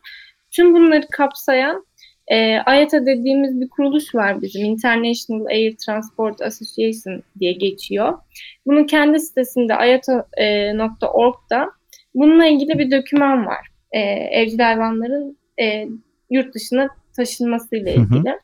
Tüm 0.50 0.74
bunları 0.74 1.06
kapsayan 1.12 1.86
e, 2.28 2.54
IATA 2.54 3.06
dediğimiz 3.06 3.60
bir 3.60 3.68
kuruluş 3.68 4.14
var 4.14 4.42
bizim. 4.42 4.64
International 4.64 5.46
Air 5.46 5.76
Transport 5.86 6.42
Association 6.42 7.22
diye 7.38 7.52
geçiyor. 7.52 8.18
Bunun 8.66 8.84
kendi 8.84 9.20
sitesinde 9.20 9.72
iata.org'da 9.72 11.62
e, 11.62 11.68
bununla 12.14 12.46
ilgili 12.46 12.78
bir 12.78 12.90
doküman 12.90 13.46
var. 13.46 13.69
E, 13.92 14.00
evcil 14.00 14.58
hayvanların 14.58 15.36
e, 15.62 15.88
yurt 16.30 16.54
dışına 16.54 16.88
taşınmasıyla 17.16 17.92
ilgili. 17.92 18.30
Hı 18.30 18.34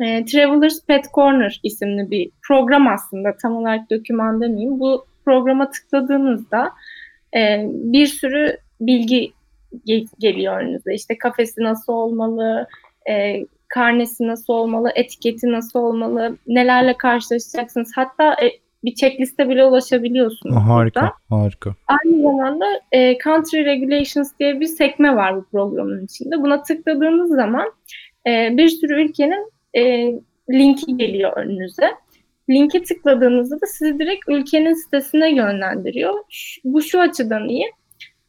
hı. 0.00 0.04
E, 0.04 0.24
Travelers 0.24 0.86
Pet 0.86 1.04
Corner 1.14 1.60
isimli 1.62 2.10
bir 2.10 2.30
program 2.48 2.88
aslında 2.88 3.36
tam 3.42 3.56
olarak 3.56 3.90
doküman 3.90 4.40
demeyeyim. 4.40 4.80
Bu 4.80 5.06
programa 5.24 5.70
tıkladığınızda 5.70 6.72
e, 7.36 7.66
bir 7.68 8.06
sürü 8.06 8.56
bilgi 8.80 9.32
geliyor 10.18 10.60
önünüze. 10.60 10.94
İşte 10.94 11.18
kafesi 11.18 11.62
nasıl 11.62 11.92
olmalı, 11.92 12.66
e, 13.10 13.46
karnesi 13.68 14.26
nasıl 14.26 14.52
olmalı, 14.52 14.90
etiketi 14.94 15.52
nasıl 15.52 15.78
olmalı, 15.78 16.36
nelerle 16.46 16.96
karşılaşacaksınız. 16.96 17.92
Hatta 17.94 18.32
e, 18.32 18.50
bir 18.84 18.94
checkliste 18.94 19.48
bile 19.48 19.64
ulaşabiliyorsunuz. 19.64 20.56
Harika, 20.56 21.00
burada. 21.00 21.42
harika. 21.42 21.74
Aynı 21.86 22.22
zamanda 22.22 22.66
e, 22.92 23.18
Country 23.18 23.64
Regulations 23.64 24.32
diye 24.40 24.60
bir 24.60 24.66
sekme 24.66 25.16
var 25.16 25.36
bu 25.36 25.44
programın 25.44 26.04
içinde. 26.04 26.42
Buna 26.42 26.62
tıkladığınız 26.62 27.30
zaman 27.30 27.72
e, 28.26 28.56
bir 28.56 28.68
sürü 28.68 29.04
ülkenin 29.04 29.52
e, 29.74 30.12
linki 30.50 30.96
geliyor 30.96 31.36
önünüze. 31.36 31.90
Linke 32.50 32.82
tıkladığınızda 32.82 33.60
da 33.60 33.66
sizi 33.66 33.98
direkt 33.98 34.24
ülkenin 34.28 34.74
sitesine 34.74 35.34
yönlendiriyor. 35.34 36.14
Şu, 36.28 36.60
bu 36.64 36.82
şu 36.82 37.00
açıdan 37.00 37.48
iyi. 37.48 37.72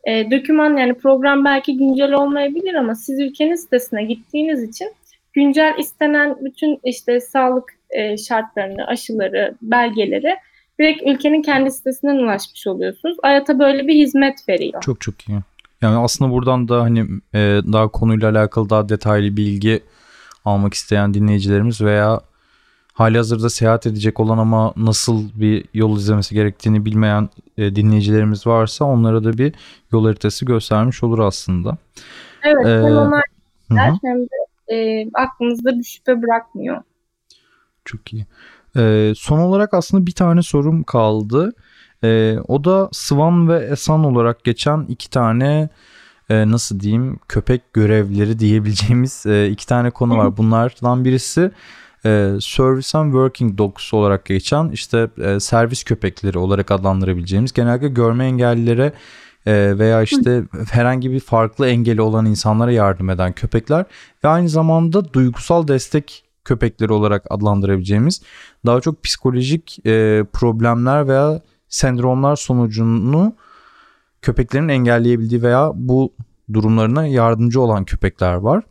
E, 0.04 0.32
doküman 0.32 0.78
yani 0.78 0.94
program 0.94 1.46
belki 1.46 1.78
güncel 1.78 2.14
olmayabilir 2.14 2.74
ama 2.74 2.96
siz 2.96 3.20
ülkenin 3.20 3.56
sitesine 3.56 4.04
gittiğiniz 4.04 4.64
için 4.64 4.92
güncel 5.34 5.76
istenen 5.80 6.38
bütün 6.42 6.80
işte 6.84 7.20
sağlık 7.20 7.74
e, 7.96 8.18
şartlarını, 8.18 8.88
aşıları, 8.88 9.56
belgeleri 9.62 10.36
direkt 10.80 11.02
ülkenin 11.06 11.42
kendi 11.42 11.72
sitesinden 11.72 12.16
ulaşmış 12.16 12.68
oluyorsunuz. 12.68 13.18
Hayata 13.22 13.60
böyle 13.60 13.88
bir 13.88 13.96
hizmet 13.96 14.50
veriyor. 14.50 14.82
Çok 14.82 15.02
çok 15.02 15.30
iyi. 15.30 15.40
Yani 15.82 15.98
aslında 15.98 16.32
buradan 16.32 16.68
da 16.68 16.82
hani 16.82 17.00
e, 17.34 17.40
daha 17.74 17.88
konuyla 17.88 18.30
alakalı 18.30 18.70
daha 18.70 18.90
detaylı 18.90 19.38
bilgi 19.38 19.84
almak 20.46 20.74
isteyen 20.74 21.14
dinleyicilerimiz 21.14 21.82
veya 21.82 22.22
hali 22.94 23.18
hazırda 23.18 23.50
seyahat 23.50 23.88
edecek 23.88 24.20
olan 24.20 24.38
ama 24.38 24.74
nasıl 24.78 25.24
bir 25.36 25.66
yol 25.74 25.98
izlemesi 25.98 26.36
gerektiğini 26.36 26.86
bilmeyen 26.86 27.30
e, 27.58 27.76
dinleyicilerimiz 27.76 28.48
varsa 28.48 28.86
onlara 28.86 29.24
da 29.24 29.38
bir 29.38 29.54
yol 29.92 30.06
haritası 30.06 30.46
göstermiş 30.46 31.04
olur 31.04 31.20
aslında. 31.20 31.78
Evet 32.44 32.66
ee, 32.66 32.70
hem 32.70 32.84
onlar 32.84 33.24
hem 34.04 34.22
de 34.22 34.76
e, 34.76 35.08
aklınızda 35.14 35.80
bir 35.80 35.84
şüphe 35.84 36.22
bırakmıyor. 36.22 36.82
Çok 37.86 38.14
iyi. 38.14 38.26
Ee, 38.78 39.14
son 39.18 39.40
olarak 39.40 39.74
aslında 39.74 40.06
bir 40.06 40.12
tane 40.12 40.42
sorum 40.42 40.84
kaldı. 40.84 41.54
Ee, 42.04 42.38
o 42.48 42.64
da 42.64 42.90
Swan 42.92 43.50
ve 43.50 43.60
Esan 43.60 44.04
olarak 44.04 44.44
geçen 44.44 44.86
iki 44.90 45.10
tane 45.10 45.70
e, 46.30 46.52
nasıl 46.52 46.80
diyeyim 46.80 47.20
köpek 47.28 47.74
görevleri 47.74 48.40
diyebileceğimiz 48.40 49.26
e, 49.26 49.50
iki 49.50 49.68
tane 49.68 49.92
konu 49.92 50.18
var. 50.18 50.38
Bunlardan 50.38 51.06
birisi 51.06 51.52
e, 52.06 52.34
Service 52.42 52.98
and 52.98 53.12
Working 53.12 53.58
Dogs 53.58 53.94
olarak 53.94 54.26
geçen 54.26 54.70
işte 54.70 55.08
e, 55.18 55.40
servis 55.40 55.84
köpekleri 55.84 56.38
olarak 56.38 56.72
adlandırabileceğimiz 56.72 57.54
genelde 57.54 57.88
görme 57.88 58.26
engellilere 58.26 58.94
e, 59.46 59.80
veya 59.80 60.02
işte 60.02 60.44
herhangi 60.72 61.12
bir 61.12 61.20
farklı 61.20 61.68
engeli 61.68 62.02
olan 62.02 62.26
insanlara 62.26 62.72
yardım 62.72 63.10
eden 63.10 63.34
köpekler 63.34 63.86
ve 64.24 64.28
aynı 64.28 64.50
zamanda 64.50 65.14
duygusal 65.14 65.68
destek 65.68 66.24
köpekleri 66.46 66.94
olarak 66.94 67.26
adlandırabileceğimiz 67.30 68.22
daha 68.66 68.82
çok 68.82 69.04
psikolojik 69.04 69.80
e, 69.86 70.24
problemler 70.34 71.08
veya 71.08 71.42
sendromlar 71.68 72.36
sonucunu 72.36 73.36
köpeklerin 74.22 74.68
engelleyebildiği 74.68 75.44
veya 75.44 75.72
bu 75.76 76.14
durumlarına 76.54 77.08
yardımcı 77.08 77.62
olan 77.62 77.86
köpekler 77.86 78.34
var. 78.34 78.64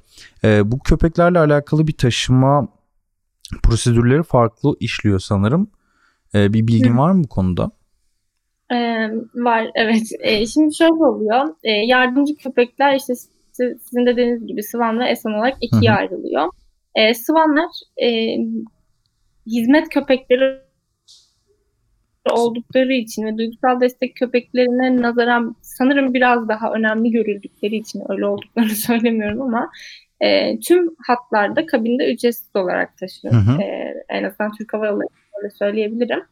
E, 0.44 0.72
bu 0.72 0.78
köpeklerle 0.78 1.38
alakalı 1.38 1.86
bir 1.86 1.96
taşıma 1.96 2.68
prosedürleri 3.62 4.22
farklı 4.22 4.76
işliyor 4.80 5.18
sanırım. 5.18 5.70
E, 6.34 6.52
bir 6.52 6.66
bilgin 6.66 6.94
Hı. 6.94 6.98
var 6.98 7.10
mı 7.12 7.24
bu 7.24 7.28
konuda? 7.28 7.70
Ee, 8.72 9.10
var 9.34 9.70
evet. 9.74 10.02
Ee, 10.20 10.46
şimdi 10.46 10.74
şöyle 10.74 10.92
oluyor. 10.92 11.54
Ee, 11.64 11.70
yardımcı 11.70 12.36
köpekler 12.36 12.96
işte 12.96 13.14
sizin 13.52 14.06
dediğiniz 14.06 14.46
gibi 14.46 14.62
Swan 14.62 14.98
ve 14.98 15.08
Esan 15.08 15.32
olarak 15.32 15.56
ikiye 15.60 15.90
Hı-hı. 15.90 15.98
ayrılıyor. 15.98 16.48
Ee, 16.94 17.14
Swanlar 17.14 17.70
e, 18.02 18.36
hizmet 19.46 19.88
köpekleri 19.88 20.58
oldukları 22.30 22.92
için 22.92 23.22
ve 23.26 23.38
duygusal 23.38 23.80
destek 23.80 24.16
köpeklerine 24.16 25.02
nazaran 25.02 25.56
sanırım 25.62 26.14
biraz 26.14 26.48
daha 26.48 26.72
önemli 26.72 27.10
görüldükleri 27.10 27.76
için 27.76 28.02
öyle 28.08 28.26
olduklarını 28.26 28.70
söylemiyorum 28.86 29.42
ama 29.42 29.70
e, 30.20 30.58
tüm 30.60 30.88
hatlarda 31.06 31.66
kabinde 31.66 32.12
ücretsiz 32.12 32.56
olarak 32.56 32.98
taşınıyor. 32.98 33.42
Hı 33.42 33.50
hı. 33.50 33.62
E, 33.62 33.94
en 34.08 34.24
azından 34.24 34.52
Türk 34.58 34.74
Hava 34.74 34.86
Yolları 34.86 35.08
öyle 35.42 35.50
söyleyebilirim. 35.50 36.22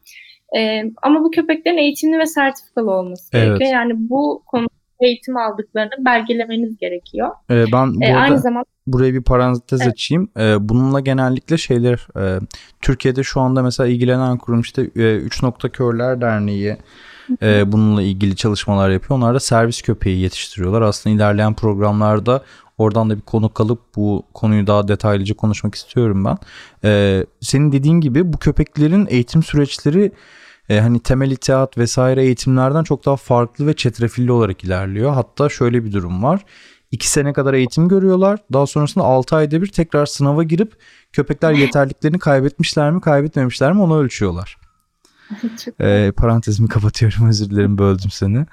E, 0.57 0.83
ama 1.01 1.23
bu 1.23 1.31
köpeklerin 1.31 1.77
eğitimli 1.77 2.19
ve 2.19 2.25
sertifikalı 2.25 2.91
olması 2.91 3.37
evet. 3.37 3.47
gerekiyor. 3.47 3.71
Yani 3.71 3.93
bu 3.95 4.43
konuda 4.45 4.69
eğitim 5.01 5.37
aldıklarını 5.37 6.05
belgelemeniz 6.05 6.77
gerekiyor. 6.77 7.31
Ee, 7.49 7.65
ben 7.73 7.95
bu 7.95 8.03
e, 8.03 8.07
arada 8.07 8.19
aynı 8.19 8.39
zamanda 8.39 8.65
buraya 8.93 9.13
bir 9.13 9.21
parantez 9.21 9.81
evet. 9.81 9.93
açayım. 9.93 10.29
Ee, 10.37 10.69
bununla 10.69 10.99
genellikle 10.99 11.57
şeyler 11.57 12.07
e, 12.19 12.39
Türkiye'de 12.81 13.23
şu 13.23 13.41
anda 13.41 13.63
mesela 13.63 13.87
ilgilenen 13.87 14.37
kurum 14.37 14.61
işte 14.61 14.89
e, 14.95 15.15
Üç 15.15 15.43
Nokta 15.43 15.69
Körler 15.69 16.21
Derneği 16.21 16.77
e, 17.41 17.71
bununla 17.71 18.01
ilgili 18.01 18.35
çalışmalar 18.35 18.89
yapıyor. 18.89 19.17
Onlar 19.17 19.35
da 19.35 19.39
servis 19.39 19.81
köpeği 19.81 20.19
yetiştiriyorlar. 20.19 20.81
Aslında 20.81 21.15
ilerleyen 21.15 21.53
programlarda 21.53 22.43
oradan 22.77 23.09
da 23.09 23.17
bir 23.17 23.21
konu 23.21 23.53
kalıp 23.53 23.79
bu 23.95 24.23
konuyu 24.33 24.67
daha 24.67 24.87
detaylıca 24.87 25.35
konuşmak 25.35 25.75
istiyorum 25.75 26.25
ben. 26.25 26.37
Ee, 26.83 27.25
senin 27.41 27.71
dediğin 27.71 28.01
gibi 28.01 28.33
bu 28.33 28.37
köpeklerin 28.37 29.07
eğitim 29.09 29.43
süreçleri 29.43 30.11
e, 30.69 30.79
hani 30.79 30.99
temel 30.99 31.31
itaat 31.31 31.77
vesaire 31.77 32.23
eğitimlerden 32.23 32.83
çok 32.83 33.05
daha 33.05 33.15
farklı 33.15 33.67
ve 33.67 33.75
çetrefilli 33.75 34.31
olarak 34.31 34.63
ilerliyor. 34.63 35.13
Hatta 35.13 35.49
şöyle 35.49 35.85
bir 35.85 35.91
durum 35.91 36.23
var. 36.23 36.45
2 36.91 37.09
sene 37.09 37.33
kadar 37.33 37.53
eğitim 37.53 37.87
görüyorlar. 37.87 38.39
Daha 38.53 38.67
sonrasında 38.67 39.03
6 39.03 39.35
ayda 39.35 39.61
bir 39.61 39.67
tekrar 39.67 40.05
sınava 40.05 40.43
girip 40.43 40.73
köpekler 41.11 41.53
yeterliklerini 41.53 42.19
kaybetmişler 42.19 42.91
mi 42.91 43.01
kaybetmemişler 43.01 43.73
mi 43.73 43.81
onu 43.81 43.99
ölçüyorlar. 43.99 44.57
e, 45.81 46.11
parantezimi 46.17 46.69
kapatıyorum 46.69 47.29
özür 47.29 47.49
dilerim 47.49 47.77
böldüm 47.77 48.11
seni. 48.11 48.45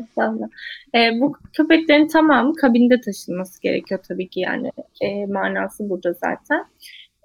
Estağfurullah. 0.00 0.48
E, 0.94 1.20
bu 1.20 1.32
köpeklerin 1.52 2.08
tamamı 2.08 2.54
kabinde 2.54 3.00
taşınması 3.00 3.62
gerekiyor 3.62 4.00
tabii 4.08 4.28
ki 4.28 4.40
yani 4.40 4.70
e, 5.00 5.26
manası 5.26 5.90
burada 5.90 6.12
zaten. 6.12 6.66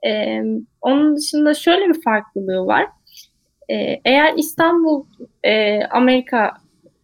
E, 0.07 0.41
onun 0.81 1.17
dışında 1.17 1.53
şöyle 1.53 1.89
bir 1.89 2.01
farklılığı 2.01 2.65
var. 2.65 2.85
E, 3.69 3.75
eğer 4.05 4.33
İstanbul 4.37 5.05
e, 5.43 5.83
Amerika 5.85 6.53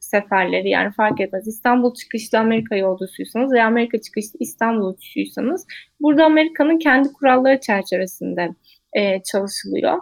seferleri 0.06 0.70
yani 0.70 0.92
fark 0.92 1.22
etmez. 1.22 1.48
İstanbul 1.48 1.94
çıkışlı 1.94 2.40
Amerika 2.40 2.76
yolcusuysanız 2.76 3.52
veya 3.54 3.68
Amerika 3.68 4.02
çıkışlı 4.02 4.40
İstanbul 4.40 4.94
uçuşuysanız 4.94 5.68
burada 6.02 6.26
Amerika'nın 6.26 6.80
kendi 6.80 7.14
kuralları 7.14 7.60
çerçevesinde 7.60 8.50
e, 8.94 9.24
çalışılıyor. 9.24 10.00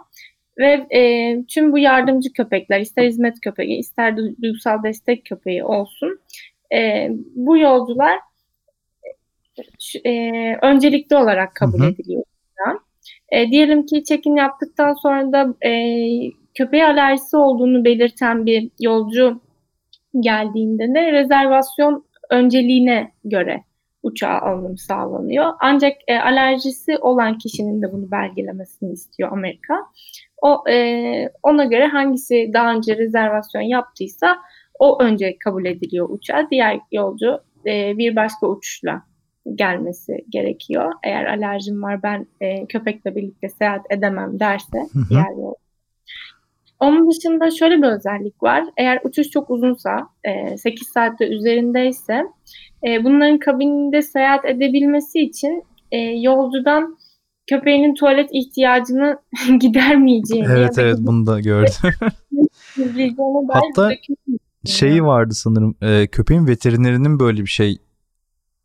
Ve 0.58 0.86
e, 0.90 1.34
tüm 1.46 1.72
bu 1.72 1.78
yardımcı 1.78 2.32
köpekler 2.32 2.80
ister 2.80 3.06
hizmet 3.06 3.40
köpeği 3.40 3.78
ister 3.78 4.16
duygusal 4.16 4.82
destek 4.82 5.24
köpeği 5.24 5.64
olsun 5.64 6.20
e, 6.74 7.08
bu 7.34 7.58
yolcular 7.58 8.18
e, 10.04 10.10
öncelikli 10.62 11.16
olarak 11.16 11.54
kabul 11.54 11.78
hı 11.78 11.84
hı. 11.84 11.88
ediliyor. 11.90 12.24
E, 13.32 13.50
diyelim 13.50 13.86
ki 13.86 14.04
check-in 14.04 14.36
yaptıktan 14.36 14.94
sonra 14.94 15.32
da 15.32 15.68
e, 15.68 15.72
köpeğe 16.54 16.86
alerjisi 16.86 17.36
olduğunu 17.36 17.84
belirten 17.84 18.46
bir 18.46 18.70
yolcu 18.80 19.40
geldiğinde 20.20 20.94
de 20.94 21.12
rezervasyon 21.12 22.04
önceliğine 22.30 23.12
göre 23.24 23.64
uçağa 24.02 24.38
alınım 24.38 24.76
sağlanıyor. 24.76 25.52
Ancak 25.60 25.92
e, 26.08 26.18
alerjisi 26.18 26.98
olan 26.98 27.38
kişinin 27.38 27.82
de 27.82 27.92
bunu 27.92 28.10
belgelemesini 28.10 28.92
istiyor 28.92 29.32
Amerika. 29.32 29.74
O 30.42 30.64
e, 30.70 31.28
ona 31.42 31.64
göre 31.64 31.86
hangisi 31.86 32.50
daha 32.54 32.74
önce 32.74 32.96
rezervasyon 32.96 33.62
yaptıysa 33.62 34.36
o 34.78 35.02
önce 35.02 35.38
kabul 35.38 35.64
ediliyor 35.64 36.08
uçağa. 36.10 36.48
Diğer 36.50 36.80
yolcu 36.92 37.40
e, 37.66 37.98
bir 37.98 38.16
başka 38.16 38.46
uçuşla 38.46 39.02
gelmesi 39.54 40.24
gerekiyor. 40.28 40.92
Eğer 41.02 41.24
alerjim 41.24 41.82
var 41.82 42.02
ben 42.02 42.26
e, 42.40 42.66
köpekle 42.66 43.16
birlikte 43.16 43.48
seyahat 43.48 43.86
edemem 43.90 44.40
derse 44.40 44.78
hı 44.92 44.98
hı. 44.98 45.04
diğer 45.10 45.30
yolcu. 45.30 45.63
Onun 46.80 47.10
dışında 47.10 47.50
şöyle 47.50 47.76
bir 47.82 47.86
özellik 47.86 48.42
var. 48.42 48.64
Eğer 48.76 49.00
uçuş 49.04 49.28
çok 49.28 49.50
uzunsa, 49.50 50.08
e, 50.24 50.56
8 50.56 50.88
saatte 50.88 51.26
üzerindeyse 51.26 52.24
e, 52.86 53.04
bunların 53.04 53.38
kabininde 53.38 54.02
seyahat 54.02 54.44
edebilmesi 54.44 55.20
için 55.20 55.64
e, 55.92 55.98
yolcudan 55.98 56.98
köpeğinin 57.46 57.94
tuvalet 57.94 58.28
ihtiyacını 58.32 59.18
gidermeyeceğini. 59.60 60.46
Evet 60.50 60.78
evet 60.78 60.96
bunu 60.98 61.26
da 61.26 61.40
gördüm. 61.40 61.72
Hatta 63.48 63.92
şeyi 64.64 65.04
vardı 65.04 65.34
sanırım 65.34 65.74
e, 65.82 66.06
köpeğin 66.06 66.46
veterinerinin 66.46 67.20
böyle 67.20 67.42
bir 67.42 67.50
şey 67.50 67.78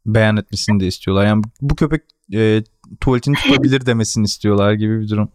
beyan 0.06 0.38
etmesini 0.38 0.80
de 0.80 0.88
istiyorlar. 0.88 1.26
Yani 1.26 1.44
bu 1.62 1.76
köpek 1.76 2.02
e, 2.34 2.64
tuvaletini 3.02 3.36
tutabilir 3.36 3.86
demesini 3.86 4.26
istiyorlar 4.26 4.74
gibi 4.74 5.02
bir 5.02 5.10
durum. 5.10 5.30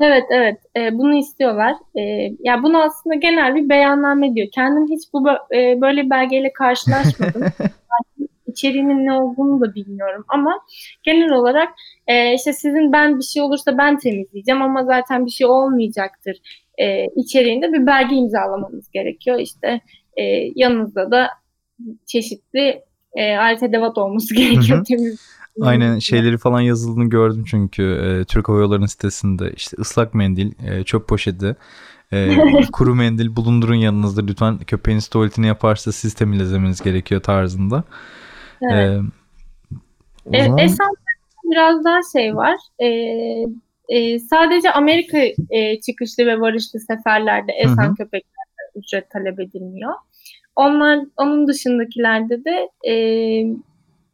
Evet 0.00 0.24
evet 0.30 0.58
e, 0.76 0.98
bunu 0.98 1.18
istiyorlar. 1.18 1.74
E, 1.94 2.00
ya 2.40 2.62
bunu 2.62 2.82
aslında 2.82 3.14
genel 3.14 3.54
bir 3.54 3.68
beyanname 3.68 4.34
diyor. 4.34 4.48
Kendim 4.52 4.96
hiç 4.96 5.12
bu 5.12 5.28
e, 5.54 5.80
böyle 5.80 6.04
bir 6.04 6.10
belgeyle 6.10 6.52
karşılaşmadım. 6.52 7.42
İçeriğinin 8.46 9.06
ne 9.06 9.12
olduğunu 9.12 9.60
da 9.60 9.74
bilmiyorum 9.74 10.24
ama 10.28 10.60
genel 11.02 11.30
olarak 11.30 11.68
e, 12.06 12.34
işte 12.34 12.52
sizin 12.52 12.92
ben 12.92 13.18
bir 13.18 13.24
şey 13.24 13.42
olursa 13.42 13.78
ben 13.78 13.98
temizleyeceğim 13.98 14.62
ama 14.62 14.84
zaten 14.84 15.26
bir 15.26 15.30
şey 15.30 15.46
olmayacaktır 15.46 16.36
e, 16.78 17.06
içeriğinde 17.16 17.72
bir 17.72 17.86
belge 17.86 18.16
imzalamanız 18.16 18.90
gerekiyor. 18.90 19.38
İşte 19.38 19.80
e, 20.16 20.22
yanınızda 20.54 21.10
da 21.10 21.28
çeşitli 22.06 22.82
e, 23.14 23.36
alet 23.36 23.62
edevat 23.62 23.98
olması 23.98 24.34
gerekiyor 24.34 24.84
temiz 24.84 25.39
Aynen 25.60 25.98
şeyleri 25.98 26.38
falan 26.38 26.60
yazıldığını 26.60 27.10
gördüm 27.10 27.44
çünkü 27.46 27.82
e, 27.82 28.24
Türk 28.24 28.48
Hava 28.48 28.58
Yolları'nın 28.58 28.86
sitesinde 28.86 29.52
işte 29.56 29.76
ıslak 29.80 30.14
mendil, 30.14 30.52
e, 30.66 30.84
çöp 30.84 31.08
poşeti, 31.08 31.56
e, 32.12 32.36
kuru 32.72 32.94
mendil 32.94 33.36
bulundurun 33.36 33.74
yanınızda 33.74 34.22
lütfen 34.22 34.58
köpeğiniz 34.58 35.08
tuvaletini 35.08 35.46
yaparsa 35.46 35.92
siz 35.92 36.14
temizlemeniz 36.14 36.82
gerekiyor 36.82 37.22
tarzında. 37.22 37.84
Evet. 38.62 39.02
E, 40.32 40.38
e, 40.38 40.44
zaman... 40.44 40.58
Esas 40.58 40.94
biraz 41.44 41.84
daha 41.84 41.98
şey 42.12 42.36
var. 42.36 42.56
E, 42.78 42.86
e, 43.88 44.18
sadece 44.18 44.72
Amerika 44.72 45.18
e, 45.50 45.80
çıkışlı 45.80 46.26
ve 46.26 46.40
varışlı 46.40 46.80
seferlerde 46.80 47.52
esen 47.52 47.94
köpeklerden 47.94 48.70
ücret 48.76 49.10
talep 49.10 49.40
edilmiyor. 49.40 49.94
Onlar 50.56 51.00
onun 51.16 51.46
dışındakilerde 51.46 52.44
de 52.44 52.68
e, 52.90 52.94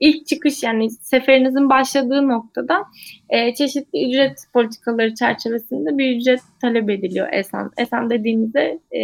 ilk 0.01 0.27
çıkış 0.27 0.63
yani 0.63 0.91
seferinizin 0.91 1.71
başladığı 1.71 2.29
noktada 2.29 2.85
e, 3.29 3.55
çeşitli 3.55 4.09
ücret 4.09 4.39
politikaları 4.53 5.15
çerçevesinde 5.15 5.99
bir 5.99 6.17
ücret 6.17 6.41
talep 6.61 6.91
ediliyor 6.91 7.29
ESAN. 7.33 7.73
ESAN 7.77 8.11
dediğimizde 8.11 8.81
e, 8.97 9.01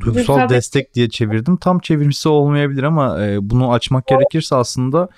Duygusal 0.00 0.48
destek 0.48 0.94
diye 0.94 1.08
çevirdim. 1.08 1.56
Tam 1.56 1.78
çevirmesi 1.78 2.28
olmayabilir 2.28 2.82
ama 2.82 3.24
e, 3.24 3.50
bunu 3.50 3.72
açmak 3.72 4.06
gerekirse 4.06 4.56
aslında 4.56 5.08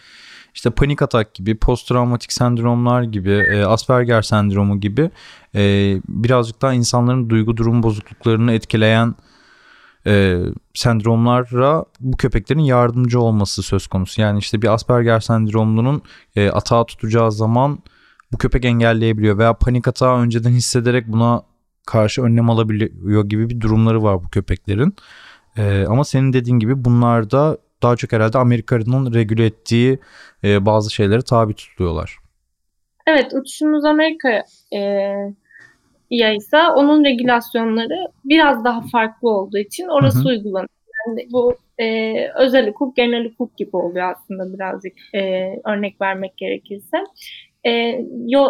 işte 0.54 0.70
panik 0.70 1.02
atak 1.02 1.34
gibi, 1.34 1.56
post 1.56 1.88
travmatik 1.88 2.32
sendromlar 2.32 3.02
gibi, 3.02 3.30
e, 3.30 3.64
Asperger 3.64 4.22
sendromu 4.22 4.80
gibi 4.80 5.10
e, 5.54 5.94
birazcık 6.08 6.62
daha 6.62 6.72
insanların 6.72 7.30
duygu 7.30 7.56
durum 7.56 7.82
bozukluklarını 7.82 8.52
etkileyen 8.52 9.14
e, 10.06 10.38
sendromlara 10.74 11.84
bu 12.00 12.16
köpeklerin 12.16 12.60
yardımcı 12.60 13.20
olması 13.20 13.62
söz 13.62 13.86
konusu. 13.86 14.20
Yani 14.20 14.38
işte 14.38 14.62
bir 14.62 14.74
Asperger 14.74 15.20
sendromlunun 15.20 16.02
e, 16.36 16.50
atağı 16.50 16.86
tutacağı 16.86 17.32
zaman 17.32 17.78
bu 18.32 18.38
köpek 18.38 18.64
engelleyebiliyor 18.64 19.38
veya 19.38 19.54
panik 19.54 19.88
atağı 19.88 20.16
önceden 20.16 20.50
hissederek 20.50 21.08
buna 21.08 21.42
karşı 21.86 22.22
önlem 22.22 22.50
alabiliyor 22.50 23.24
gibi 23.24 23.50
bir 23.50 23.60
durumları 23.60 24.02
var 24.02 24.24
bu 24.24 24.28
köpeklerin. 24.28 24.94
E, 25.56 25.84
ama 25.88 26.04
senin 26.04 26.32
dediğin 26.32 26.58
gibi 26.58 26.84
bunlar 26.84 27.30
da 27.30 27.58
daha 27.82 27.96
çok 27.96 28.12
herhalde 28.12 28.38
Amerika'nın 28.38 29.14
regüle 29.14 29.46
ettiği 29.46 29.98
e, 30.44 30.66
bazı 30.66 30.94
şeylere 30.94 31.22
tabi 31.22 31.54
tutuluyorlar. 31.54 32.18
Evet 33.06 33.32
uçuşumuz 33.34 33.84
Amerika 33.84 34.44
e, 34.72 34.80
ise 36.10 36.58
onun 36.76 37.04
regülasyonları 37.04 38.06
biraz 38.24 38.64
daha 38.64 38.80
farklı 38.80 39.30
olduğu 39.30 39.58
için 39.58 39.88
orası 39.88 40.18
hı 40.18 40.22
hı. 40.22 40.28
uygulanıyor. 40.28 40.68
Yani 41.06 41.28
bu 41.32 41.56
e, 41.78 42.14
özel 42.28 42.68
hukuk, 42.68 42.96
genel 42.96 43.30
hukuk 43.30 43.56
gibi 43.56 43.76
oluyor 43.76 44.10
aslında 44.10 44.54
birazcık 44.54 44.92
e, 45.14 45.50
örnek 45.64 46.00
vermek 46.00 46.36
gerekirse. 46.36 46.96
E, 47.66 47.70
yo, 48.26 48.48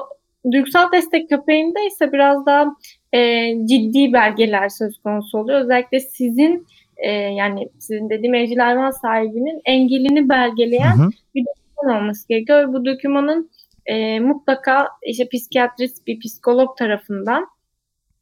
duygusal 0.53 0.93
destek 0.93 1.29
köpeğinde 1.29 1.87
ise 1.87 2.13
biraz 2.13 2.47
daha 2.47 2.77
e, 3.13 3.53
ciddi 3.67 4.13
belgeler 4.13 4.69
söz 4.69 4.99
konusu 5.03 5.39
oluyor. 5.39 5.61
Özellikle 5.61 6.01
sizin 6.01 6.67
e, 6.97 7.11
yani 7.13 7.69
sizin 7.79 8.11
dediğim 8.11 8.35
evcil 8.35 8.59
hayvan 8.59 8.91
sahibinin 8.91 9.61
engelini 9.65 10.29
belgeleyen 10.29 10.97
hı 10.97 11.03
hı. 11.03 11.11
bir 11.35 11.45
doküman 11.47 12.03
olması 12.03 12.29
gerekiyor. 12.29 12.73
Bu 12.73 12.85
dokümanın 12.85 13.51
e, 13.87 14.21
mutlaka 14.21 14.89
işte 15.07 15.29
psikiyatrist 15.33 16.07
bir 16.07 16.21
psikolog 16.21 16.77
tarafından 16.79 17.47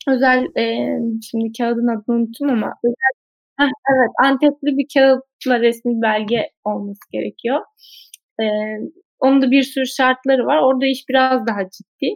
özel 0.09 0.45
e, 0.57 0.99
şimdi 1.31 1.53
kağıdın 1.59 1.89
adını 1.89 2.17
unuttum 2.17 2.51
ama 2.51 2.75
özel, 2.85 3.13
heh, 3.59 3.71
evet 3.95 4.11
Antepli 4.25 4.77
bir 4.79 4.87
kağıtla 4.95 5.61
resmi 5.61 6.03
belge 6.03 6.51
olması 6.65 7.01
gerekiyor. 7.13 7.61
E, 8.41 8.45
onun 9.19 9.43
da 9.43 9.51
bir 9.51 9.63
sürü 9.63 9.87
şartları 9.87 10.47
var. 10.47 10.59
Orada 10.63 10.87
iş 10.87 11.09
biraz 11.09 11.47
daha 11.47 11.61
ciddi. 11.71 12.15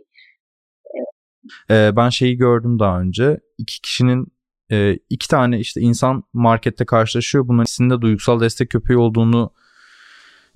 Ee, 1.71 1.91
ben 1.97 2.09
şeyi 2.09 2.37
gördüm 2.37 2.79
daha 2.79 3.01
önce. 3.01 3.41
İki 3.59 3.81
kişinin 3.81 4.27
e, 4.73 4.99
iki 5.11 5.29
tane 5.29 5.59
işte 5.59 5.81
insan 5.81 6.23
markette 6.33 6.87
karşılaşıyor. 6.87 7.49
Bunların 7.49 7.63
ikisinde 7.63 8.01
duygusal 8.01 8.41
destek 8.41 8.71
köpeği 8.71 8.99
olduğunu 8.99 9.53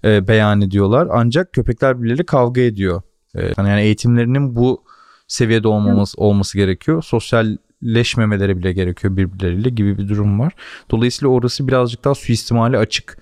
e, 0.07 0.29
beyan 0.29 0.61
ediyorlar. 0.61 1.09
Ancak 1.11 1.53
köpekler 1.53 1.99
birbirleriyle 1.99 2.27
kavga 2.27 2.61
ediyor. 2.61 3.03
E, 3.35 3.40
yani 3.57 3.81
eğitimlerinin 3.81 4.57
bu 4.57 4.85
seviyede 5.29 5.69
olmaması 5.69 6.21
olması 6.21 6.59
gerekiyor. 6.59 7.03
Sosyalleşmemeleri 7.03 8.59
bile 8.59 8.73
gerekiyor 8.73 9.16
birbirleriyle 9.16 9.71
gibi 9.71 9.99
bir 9.99 10.09
durum 10.09 10.40
var. 10.40 10.53
Dolayısıyla 10.90 11.35
orası 11.35 11.69
birazcık 11.69 12.05
daha 12.05 12.14
suistimali 12.14 12.79
açık 12.79 13.19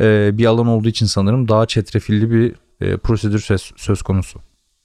e, 0.00 0.30
bir 0.38 0.46
alan 0.46 0.66
olduğu 0.66 0.88
için 0.88 1.06
sanırım 1.06 1.48
daha 1.48 1.66
çetrefilli 1.66 2.30
bir 2.30 2.54
e, 2.80 2.96
prosedür 2.96 3.38
söz, 3.38 3.72
söz 3.76 4.02
konusu. 4.02 4.40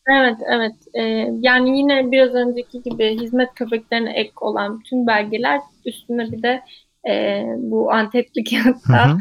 Evet, 0.10 0.38
evet. 0.56 0.76
Ee, 0.94 1.28
yani 1.42 1.78
yine 1.78 2.12
biraz 2.12 2.34
önceki 2.34 2.82
gibi 2.82 3.20
hizmet 3.20 3.54
köpeklerine 3.56 4.12
ek 4.12 4.32
olan 4.42 4.82
tüm 4.90 5.08
belgeler 5.08 5.60
üstüne 5.86 6.32
bir 6.32 6.44
de 6.44 6.62
e, 7.10 7.44
bu 7.58 7.92
Antepli 7.92 8.44
kağıtta 8.44 9.18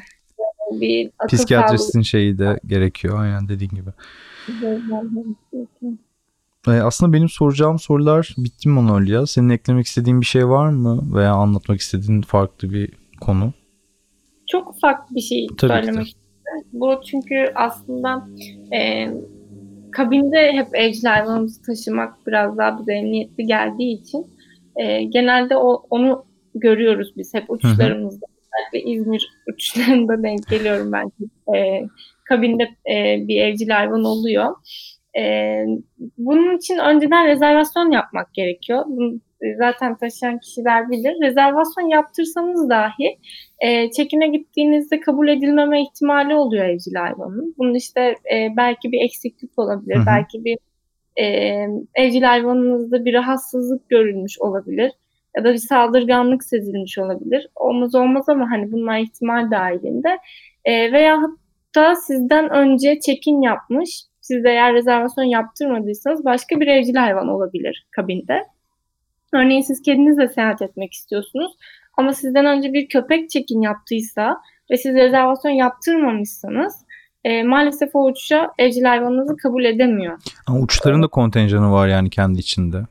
bir 0.71 1.11
akıl 1.19 1.37
Psikiyatristin 1.37 2.03
şeyi 2.03 2.39
de 2.39 2.61
gerekiyor 2.67 3.21
aynen 3.21 3.49
dediğin 3.49 3.71
gibi. 3.71 3.91
Ee, 6.69 6.71
aslında 6.71 7.13
benim 7.13 7.29
soracağım 7.29 7.79
sorular 7.79 8.35
bitti 8.39 8.69
mi 8.69 8.75
Manolya? 8.75 9.27
Senin 9.27 9.49
eklemek 9.49 9.87
istediğin 9.87 10.21
bir 10.21 10.27
şey 10.27 10.49
var 10.49 10.69
mı? 10.69 11.15
Veya 11.15 11.33
anlatmak 11.33 11.81
istediğin 11.81 12.23
farklı 12.23 12.71
bir 12.73 12.91
konu? 13.21 13.53
Çok 14.47 14.69
ufak 14.71 15.11
bir 15.11 15.21
şey 15.21 15.47
Tabii 15.47 15.73
söylemek 15.73 16.07
istiyorum. 16.07 16.67
Bu 16.73 17.01
çünkü 17.11 17.53
aslında 17.55 18.29
e, 18.73 19.11
kabinde 19.93 20.53
hep 20.53 20.69
evcil 20.75 21.05
hayvanımızı 21.05 21.63
taşımak 21.63 22.27
biraz 22.27 22.59
daha 22.59 22.79
bize 22.79 22.93
emniyetli 22.93 23.47
geldiği 23.47 24.01
için 24.01 24.27
e, 24.77 25.03
genelde 25.03 25.57
o, 25.57 25.87
onu 25.91 26.25
görüyoruz 26.55 27.13
biz 27.17 27.35
hep 27.35 27.51
uçuşlarımızda. 27.51 28.27
Özellikle 28.51 28.91
İzmir 28.91 29.31
uçuşlarında 29.53 30.23
denk 30.23 30.49
geliyorum 30.49 30.93
ben. 30.93 31.13
E, 31.57 31.83
kabinde 32.25 32.63
e, 32.63 33.29
bir 33.29 33.43
evcil 33.43 33.69
hayvan 33.69 34.05
oluyor. 34.05 34.55
E, 35.19 35.65
bunun 36.19 36.57
için 36.57 36.79
önceden 36.79 37.27
rezervasyon 37.27 37.91
yapmak 37.91 38.35
gerekiyor. 38.35 38.85
Bunu 38.87 39.21
zaten 39.59 39.97
taşıyan 39.97 40.39
kişiler 40.39 40.91
bilir. 40.91 41.15
Rezervasyon 41.23 41.89
yaptırsanız 41.89 42.71
dahi 42.71 43.19
e, 43.61 43.91
çekine 43.91 44.29
gittiğinizde 44.29 45.01
kabul 45.01 45.29
edilmeme 45.29 45.83
ihtimali 45.83 46.35
oluyor 46.35 46.65
evcil 46.65 46.95
hayvanın. 46.95 47.55
Bunun 47.59 47.75
işte 47.75 48.01
e, 48.35 48.49
belki 48.57 48.93
bir 48.93 49.01
eksiklik 49.01 49.59
olabilir, 49.59 49.97
Hı 49.97 50.01
hı. 50.01 50.07
belki 50.07 50.45
bir 50.45 50.59
e, 51.17 51.25
evcil 51.95 52.23
hayvanınızda 52.23 53.05
bir 53.05 53.15
rahatsızlık 53.15 53.89
görülmüş 53.89 54.41
olabilir 54.41 54.93
ya 55.37 55.45
da 55.45 55.53
bir 55.53 55.59
saldırganlık 55.59 56.45
sezilmiş 56.45 56.99
olabilir. 56.99 57.49
Olmaz 57.57 57.95
olmaz 57.95 58.29
ama 58.29 58.51
hani 58.51 58.73
bunlar 58.73 58.99
ihtimal 58.99 59.51
dahilinde. 59.51 60.19
E, 60.65 60.93
veya 60.93 61.19
hatta 61.23 61.95
sizden 61.95 62.51
önce 62.51 63.01
check-in 63.01 63.43
yapmış, 63.43 64.03
siz 64.21 64.45
de 64.45 64.51
eğer 64.51 64.75
rezervasyon 64.75 65.25
yaptırmadıysanız 65.25 66.25
başka 66.25 66.61
bir 66.61 66.67
evcil 66.67 66.95
hayvan 66.95 67.29
olabilir 67.29 67.87
kabinde. 67.91 68.47
Örneğin 69.33 69.61
siz 69.61 69.83
kedinizle 69.83 70.29
seyahat 70.29 70.63
etmek 70.63 70.93
istiyorsunuz 70.93 71.53
ama 71.99 72.13
sizden 72.13 72.47
önce 72.47 72.73
bir 72.73 72.89
köpek 72.89 73.31
check-in 73.31 73.61
yaptıysa 73.61 74.37
ve 74.71 74.77
siz 74.77 74.95
rezervasyon 74.95 75.53
yaptırmamışsanız 75.53 76.75
e, 77.25 77.43
maalesef 77.43 77.91
o 77.95 78.05
uçuşa 78.05 78.51
evcil 78.59 78.85
hayvanınızı 78.85 79.37
kabul 79.37 79.65
edemiyor. 79.65 80.19
Ama 80.47 80.61
uçların 80.61 81.03
da 81.03 81.09
kontenjanı 81.09 81.73
var 81.73 81.89
yani 81.89 82.11
kendi 82.11 82.39
içinde. 82.39 82.83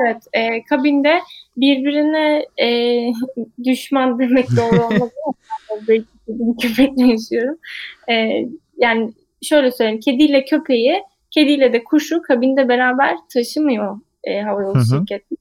Evet, 0.00 0.22
e, 0.32 0.64
kabinde 0.64 1.20
birbirine 1.56 2.46
e, 2.62 2.68
düşman 3.64 4.18
demek 4.18 4.46
doğru 4.50 4.84
olmaz 4.86 5.10
ama 5.70 6.56
köpekle 6.62 7.06
yaşıyorum. 7.06 7.58
E, 8.10 8.44
yani 8.76 9.12
şöyle 9.42 9.70
söyleyeyim, 9.70 10.00
kediyle 10.00 10.44
köpeği, 10.44 11.02
kediyle 11.30 11.72
de 11.72 11.84
kuşu 11.84 12.22
kabinde 12.22 12.68
beraber 12.68 13.16
taşımıyor 13.34 14.00
e, 14.24 14.40
havayolu 14.40 14.84
şirketi. 14.84 15.34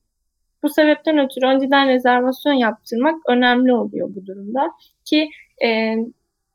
Bu 0.64 0.70
sebepten 0.70 1.18
ötürü 1.18 1.46
önceden 1.46 1.88
rezervasyon 1.88 2.54
yaptırmak 2.54 3.16
önemli 3.30 3.74
oluyor 3.74 4.10
bu 4.16 4.26
durumda 4.26 4.72
ki 5.06 5.30
e, 5.66 5.96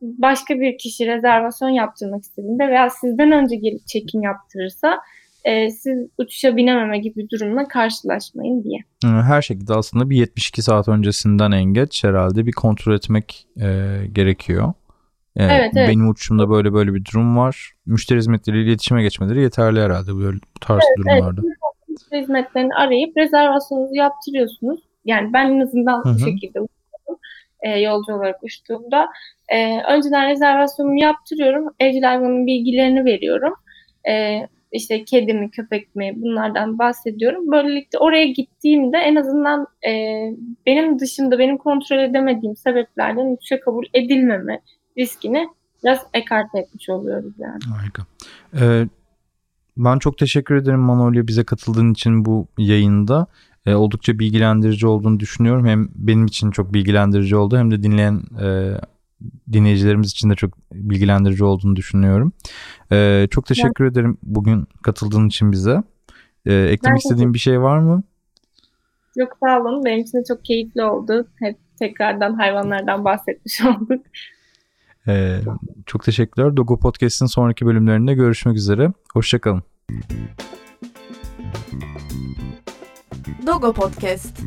başka 0.00 0.60
bir 0.60 0.78
kişi 0.78 1.06
rezervasyon 1.06 1.68
yaptırmak 1.68 2.22
istediğinde 2.22 2.68
veya 2.68 2.90
sizden 2.90 3.32
önce 3.32 3.56
gelip 3.56 3.86
check-in 3.86 4.22
yaptırırsa 4.22 5.00
e, 5.44 5.70
siz 5.70 6.08
uçuşa 6.18 6.56
binememe 6.56 6.98
gibi 6.98 7.16
bir 7.16 7.30
durumla 7.30 7.68
karşılaşmayın 7.68 8.64
diye. 8.64 8.78
Ee, 9.04 9.08
Her 9.08 9.42
şekilde 9.42 9.74
aslında 9.74 10.10
bir 10.10 10.16
72 10.16 10.62
saat 10.62 10.88
öncesinden 10.88 11.52
en 11.52 11.64
geç 11.64 12.04
herhalde 12.04 12.46
bir 12.46 12.52
kontrol 12.52 12.94
etmek 12.94 13.46
e, 13.56 13.66
gerekiyor. 14.12 14.72
E, 15.36 15.44
Evet, 15.44 15.72
evet. 15.76 15.88
Benim 15.88 16.08
uçuşumda 16.08 16.50
böyle 16.50 16.72
böyle 16.72 16.94
bir 16.94 17.04
durum 17.04 17.36
var. 17.36 17.72
Müşteri 17.86 18.18
hizmetleriyle 18.18 18.70
iletişime 18.70 19.02
geçmeleri 19.02 19.42
yeterli 19.42 19.80
herhalde 19.80 20.16
böyle 20.16 20.36
bu 20.36 20.60
tarz 20.60 20.82
durumlarda. 20.98 21.40
Müşteri 21.88 22.20
hizmetlerini 22.20 22.74
arayıp 22.74 23.16
rezervasyonunuzu 23.16 23.94
yaptırıyorsunuz. 23.94 24.80
Yani 25.04 25.32
ben 25.32 25.50
en 25.50 25.60
azından 25.60 26.02
bu 26.04 26.18
şekilde 26.18 26.60
uçuyorum. 26.60 27.20
E, 27.60 27.68
yolcu 27.80 28.14
olarak 28.14 28.42
uçtuğumda. 28.42 29.08
E, 29.48 29.82
önceden 29.82 30.30
rezervasyonumu 30.30 31.00
yaptırıyorum. 31.02 31.74
Evcil 31.80 32.02
hayvanın 32.02 32.46
bilgilerini 32.46 33.04
veriyorum. 33.04 33.54
E, 34.08 34.40
işte 34.74 35.04
kedi 35.04 35.34
mi, 35.34 35.50
köpek 35.50 35.96
mi 35.96 36.12
bunlardan 36.16 36.78
bahsediyorum. 36.78 37.52
Böylelikle 37.52 37.98
oraya 37.98 38.26
gittiğimde 38.26 38.98
en 38.98 39.16
azından 39.16 39.66
e, 39.88 39.92
benim 40.66 40.98
dışında 40.98 41.38
benim 41.38 41.58
kontrol 41.58 41.98
edemediğim 41.98 42.56
sebeplerden 42.56 43.32
uçuşa 43.36 43.60
kabul 43.60 43.84
edilmeme 43.94 44.60
riskini 44.98 45.48
biraz 45.84 45.98
ekarte 46.14 46.58
etmiş 46.58 46.88
oluyoruz 46.88 47.32
yani. 47.38 47.60
Harika. 47.76 48.02
Ee, 48.60 48.88
ben 49.76 49.98
çok 49.98 50.18
teşekkür 50.18 50.54
ederim 50.54 50.80
Manolya 50.80 51.26
bize 51.26 51.44
katıldığın 51.44 51.92
için 51.92 52.24
bu 52.24 52.46
yayında. 52.58 53.26
Ee, 53.66 53.74
oldukça 53.74 54.18
bilgilendirici 54.18 54.86
olduğunu 54.86 55.20
düşünüyorum. 55.20 55.66
Hem 55.66 55.88
benim 55.94 56.26
için 56.26 56.50
çok 56.50 56.74
bilgilendirici 56.74 57.36
oldu 57.36 57.58
hem 57.58 57.70
de 57.70 57.82
dinleyen 57.82 58.22
e, 58.42 58.74
dinleyicilerimiz 59.52 60.10
için 60.10 60.30
de 60.30 60.34
çok 60.34 60.50
bilgilendirici 60.72 61.44
olduğunu 61.44 61.76
düşünüyorum. 61.76 62.32
Ee, 62.92 63.28
çok 63.30 63.46
teşekkür 63.46 63.84
ederim 63.84 64.18
bugün 64.22 64.66
katıldığın 64.82 65.28
için 65.28 65.52
bize. 65.52 65.82
Ee, 66.46 66.54
eklemek 66.54 66.82
Ben 66.84 66.96
istediğin 66.96 67.34
bir 67.34 67.38
şey 67.38 67.60
var 67.60 67.78
mı? 67.78 68.02
Yok 69.16 69.32
sağ 69.44 69.60
olun. 69.60 69.84
Benim 69.84 70.00
için 70.00 70.18
de 70.18 70.24
çok 70.28 70.44
keyifli 70.44 70.82
oldu. 70.82 71.28
Hep 71.38 71.56
tekrardan 71.78 72.34
hayvanlardan 72.34 73.04
bahsetmiş 73.04 73.60
olduk. 73.64 74.02
Ee, 75.08 75.40
çok 75.86 76.04
teşekkürler. 76.04 76.56
Dogo 76.56 76.78
Podcast'in 76.78 77.26
sonraki 77.26 77.66
bölümlerinde 77.66 78.14
görüşmek 78.14 78.56
üzere. 78.56 78.92
Hoşçakalın. 79.14 79.62
Dogo 83.46 83.72
Podcast. 83.72 84.42